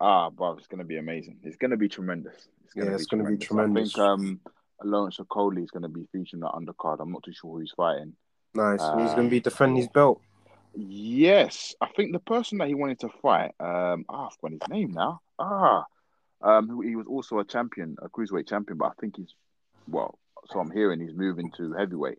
Ah, 0.00 0.30
bro, 0.30 0.56
it's 0.56 0.66
gonna 0.66 0.84
be 0.84 0.96
amazing. 0.96 1.38
It's 1.44 1.56
gonna 1.56 1.76
be 1.76 1.88
tremendous. 1.88 2.48
It's 2.64 2.74
gonna 2.74 2.90
Yeah, 2.90 2.96
be 2.96 3.02
it's 3.02 3.06
gonna 3.06 3.24
be 3.30 3.36
tremendous. 3.36 3.92
tremendous. 3.92 3.98
I 3.98 4.16
think 4.16 4.42
um, 4.84 4.90
Lawrence 4.90 5.18
Okolie 5.18 5.62
is 5.62 5.70
gonna 5.70 5.88
be 5.88 6.06
featuring 6.10 6.40
that 6.40 6.52
undercard. 6.52 7.00
I'm 7.00 7.12
not 7.12 7.22
too 7.22 7.32
sure 7.32 7.52
who 7.52 7.58
he's 7.60 7.70
fighting. 7.76 8.14
Nice. 8.54 8.80
and 8.82 9.00
he's 9.00 9.14
gonna 9.14 9.28
be 9.28 9.36
Um, 9.38 9.42
defending 9.42 9.76
his 9.76 9.88
belt. 9.88 10.20
Yes, 10.74 11.74
I 11.80 11.88
think 11.88 12.12
the 12.12 12.18
person 12.18 12.58
that 12.58 12.68
he 12.68 12.74
wanted 12.74 12.98
to 13.00 13.08
fight, 13.20 13.52
um, 13.60 14.04
ah, 14.08 14.26
I've 14.26 14.32
forgotten 14.34 14.58
his 14.60 14.68
name 14.68 14.92
now. 14.92 15.20
Ah, 15.38 15.84
um, 16.40 16.82
he 16.82 16.96
was 16.96 17.06
also 17.06 17.38
a 17.38 17.44
champion, 17.44 17.96
a 18.02 18.08
cruiserweight 18.08 18.48
champion, 18.48 18.78
but 18.78 18.86
I 18.86 18.92
think 19.00 19.16
he's 19.16 19.34
well. 19.86 20.18
So 20.50 20.58
I'm 20.58 20.70
hearing 20.70 20.98
he's 21.00 21.14
moving 21.14 21.50
to 21.58 21.72
heavyweight. 21.74 22.18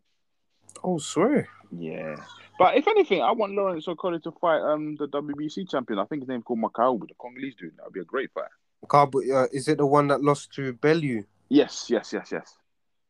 Oh, 0.83 0.97
swear. 0.97 1.49
Yeah, 1.77 2.15
but 2.59 2.77
if 2.77 2.88
anything, 2.88 3.21
I 3.21 3.31
want 3.31 3.53
Lawrence 3.53 3.88
Okolie 3.88 4.21
to 4.23 4.31
fight 4.31 4.62
um 4.62 4.95
the 4.97 5.07
WBC 5.07 5.69
champion. 5.69 5.99
I 5.99 6.05
think 6.05 6.21
his 6.21 6.29
name's 6.29 6.43
called 6.43 6.59
Makabu, 6.59 7.07
the 7.07 7.13
Congolese 7.19 7.55
dude. 7.55 7.75
That 7.77 7.86
would 7.86 7.93
be 7.93 8.01
a 8.01 8.05
great 8.05 8.31
fight. 8.31 8.49
Carbo, 8.88 9.19
uh, 9.19 9.47
is 9.51 9.67
it 9.67 9.77
the 9.77 9.86
one 9.86 10.07
that 10.07 10.21
lost 10.21 10.53
to 10.55 10.73
Bellew? 10.73 11.23
Yes, 11.49 11.88
yes, 11.89 12.12
yes, 12.13 12.29
yes. 12.31 12.57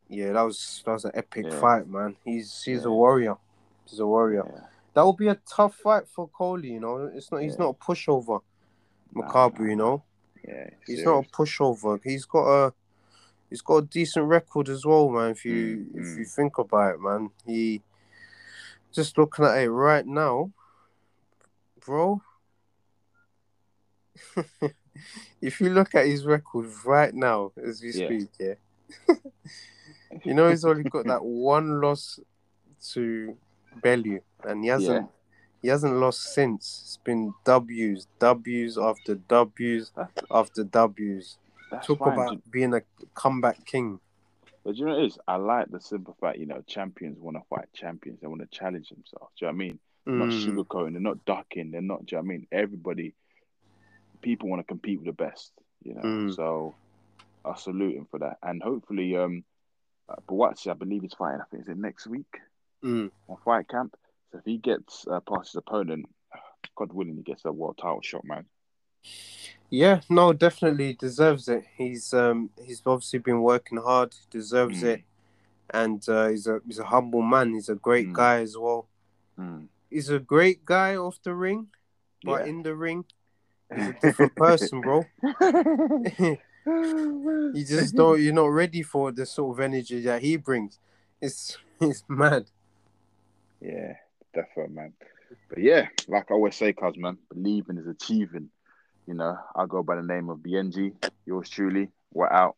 Yeah, 0.08 0.34
that 0.34 0.42
was 0.42 0.82
that 0.86 0.92
was 0.92 1.06
an 1.06 1.12
epic 1.16 1.46
Yeah. 1.50 1.60
fight, 1.60 1.88
man. 1.88 2.16
He's 2.24 2.62
he's 2.64 2.86
a 2.86 2.92
warrior. 2.92 3.36
He's 3.90 4.00
a 4.00 4.06
warrior. 4.06 4.46
Yeah. 4.54 4.62
That 4.94 5.06
would 5.06 5.18
be 5.18 5.28
a 5.28 5.36
tough 5.50 5.76
fight 5.76 6.08
for 6.08 6.28
Coley. 6.28 6.74
You 6.74 6.80
know, 6.80 7.12
it's 7.14 7.32
not. 7.32 7.42
He's 7.42 7.58
not 7.58 7.70
a 7.70 7.74
pushover. 7.74 8.42
Nah, 9.16 9.28
nah, 9.28 9.64
you 9.64 9.76
know, 9.76 10.04
Yeah, 10.48 10.70
he's 10.86 11.00
serious. 11.00 11.06
not 11.06 11.26
a 11.26 11.30
pushover. 11.30 12.00
He's 12.04 12.26
got 12.26 12.46
a, 12.48 12.74
he's 13.50 13.62
got 13.62 13.76
a 13.78 13.82
decent 13.84 14.26
record 14.26 14.70
as 14.70 14.86
well, 14.86 15.10
man. 15.10 15.32
If 15.32 15.46
you 15.46 15.88
Mm, 15.94 16.00
if 16.00 16.06
mm. 16.06 16.18
you 16.20 16.26
think 16.26 16.58
about 16.58 16.96
it, 16.96 17.02
man, 17.02 17.30
he 17.46 17.82
just 18.94 19.18
looking 19.18 19.46
at 19.46 19.58
it 19.58 19.70
right 19.70 20.06
now, 20.06 20.52
bro. 21.86 22.22
if 25.42 25.60
you 25.60 25.70
look 25.70 25.96
at 25.96 26.06
his 26.06 26.26
record 26.26 26.68
right 26.86 27.14
now 27.14 27.52
as 27.62 27.82
we 27.82 27.92
Yeah. 27.92 28.06
speak, 28.06 28.30
yeah, 28.40 28.54
you 30.24 30.34
know 30.34 30.50
he's 30.50 30.64
only 30.66 30.84
got 30.84 31.06
that 31.08 31.24
one 31.24 31.82
loss 31.82 32.20
to 32.94 33.36
Bellew, 33.82 34.20
and 34.44 34.64
he 34.64 34.70
hasn't 34.70 35.10
he 35.62 35.70
hasn't 35.70 35.96
lost 35.96 36.34
since. 36.34 36.82
It's 36.84 36.98
been 36.98 37.34
W's, 37.46 38.08
W's 38.20 38.78
after 38.78 39.16
W's 39.16 39.92
after 40.30 40.64
W's. 40.64 41.38
that's 41.72 41.88
Talk 41.88 42.00
fine. 42.00 42.14
about 42.14 42.52
being 42.52 42.74
a 42.74 42.82
comeback 43.16 43.66
king. 43.66 44.00
But 44.64 44.78
you 44.78 44.86
know 44.86 44.94
what 44.94 45.04
it 45.04 45.08
is? 45.08 45.18
I 45.28 45.36
like 45.36 45.70
the 45.70 45.82
simple 45.82 46.16
fact, 46.22 46.40
you 46.40 46.46
know, 46.46 46.64
champions 46.66 47.20
want 47.20 47.38
to 47.38 47.44
fight 47.50 47.68
champions. 47.74 48.20
They 48.22 48.28
want 48.28 48.42
to 48.42 48.58
challenge 48.58 48.90
themselves. 48.90 49.34
Do 49.38 49.46
you 49.46 49.52
know 49.52 49.56
what 49.58 49.64
I 49.64 49.68
mean? 49.68 49.80
They're 50.06 50.16
not 50.16 50.30
Mm, 50.30 50.46
sugarcoating. 50.46 50.92
They're 50.94 51.02
not 51.02 51.26
ducking. 51.26 51.72
They're 51.72 51.82
not. 51.82 52.06
Do 52.06 52.16
you 52.16 52.22
know 52.22 52.28
what 52.28 52.34
I 52.34 52.38
mean? 52.38 52.48
Everybody, 52.52 53.14
people 54.22 54.50
want 54.50 54.60
to 54.62 54.64
compete 54.64 55.00
with 55.00 55.08
the 55.08 55.14
best. 55.14 55.52
You 55.84 55.96
know. 55.96 56.02
Mm. 56.02 56.36
So 56.36 56.76
I 57.46 57.56
salute 57.56 57.96
him 57.96 58.08
for 58.10 58.20
that, 58.20 58.38
and 58.44 58.62
hopefully, 58.62 59.16
um, 59.18 59.44
uh, 60.10 60.16
I 60.18 60.74
believe 60.74 61.02
he's 61.02 61.14
fighting. 61.14 61.42
I 61.42 61.46
think 61.50 61.64
is 61.64 61.70
it 61.70 61.78
next 61.78 62.08
week 62.08 62.40
mm. 62.84 63.10
on 63.28 63.38
Fight 63.44 63.68
Camp. 63.68 63.96
So 64.32 64.40
if 64.40 64.46
he 64.46 64.58
gets 64.58 65.06
uh, 65.08 65.20
past 65.22 65.52
his 65.52 65.56
opponent, 65.56 66.06
God 66.76 66.92
willing, 66.92 67.16
he 67.16 67.24
gets 67.24 67.46
a 67.46 67.52
world 67.52 67.78
title 67.78 68.02
shot, 68.02 68.26
man. 68.26 68.46
Yeah, 69.74 70.02
no, 70.08 70.34
definitely 70.34 70.94
deserves 70.94 71.48
it. 71.50 71.66
He's 71.76 72.14
um 72.14 72.52
he's 72.64 72.84
obviously 72.86 73.18
been 73.18 73.42
working 73.42 73.80
hard, 73.80 74.14
deserves 74.30 74.84
Mm. 74.84 74.88
it, 74.94 75.04
and 75.72 76.08
uh, 76.08 76.28
he's 76.28 76.46
a 76.46 76.62
he's 76.68 76.78
a 76.78 76.84
humble 76.86 77.24
man. 77.24 77.54
He's 77.56 77.70
a 77.70 77.76
great 77.76 78.10
Mm. 78.10 78.14
guy 78.14 78.42
as 78.42 78.56
well. 78.56 78.88
Mm. 79.40 79.70
He's 79.90 80.10
a 80.10 80.20
great 80.20 80.64
guy 80.64 80.96
off 80.96 81.18
the 81.24 81.34
ring, 81.34 81.70
but 82.24 82.42
Yeah. 82.42 82.50
in 82.52 82.62
the 82.62 82.76
ring, 82.76 83.06
he's 83.74 83.88
a 83.88 83.94
different 83.94 84.36
person, 84.46 84.82
bro. 84.82 85.06
you 87.58 87.66
just 87.66 87.96
don't. 87.96 88.22
You're 88.22 88.34
not 88.34 88.52
ready 88.52 88.84
for 88.84 89.12
the 89.12 89.26
sort 89.26 89.58
of 89.58 89.60
energy 89.60 90.02
that 90.02 90.22
he 90.22 90.38
brings. 90.38 90.78
It's 91.20 91.58
it's 91.82 92.04
mad. 92.08 92.46
Yeah, 93.60 93.96
definitely, 94.36 94.76
man. 94.76 94.94
But 95.50 95.60
yeah, 95.60 95.88
like 96.08 96.30
I 96.30 96.36
always 96.36 96.56
say, 96.56 96.74
cuz 96.74 96.96
man, 96.96 97.18
believing 97.34 97.80
is 97.80 97.88
achieving. 97.88 98.50
You 99.08 99.14
know, 99.16 99.38
I 99.56 99.66
go 99.66 99.84
by 99.84 99.96
the 99.96 100.02
name 100.02 100.30
of 100.30 100.40
BNG. 100.40 100.94
Yours 101.26 101.50
truly. 101.50 101.90
We're 102.14 102.32
out. 102.32 102.56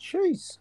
Jeez. 0.00 0.58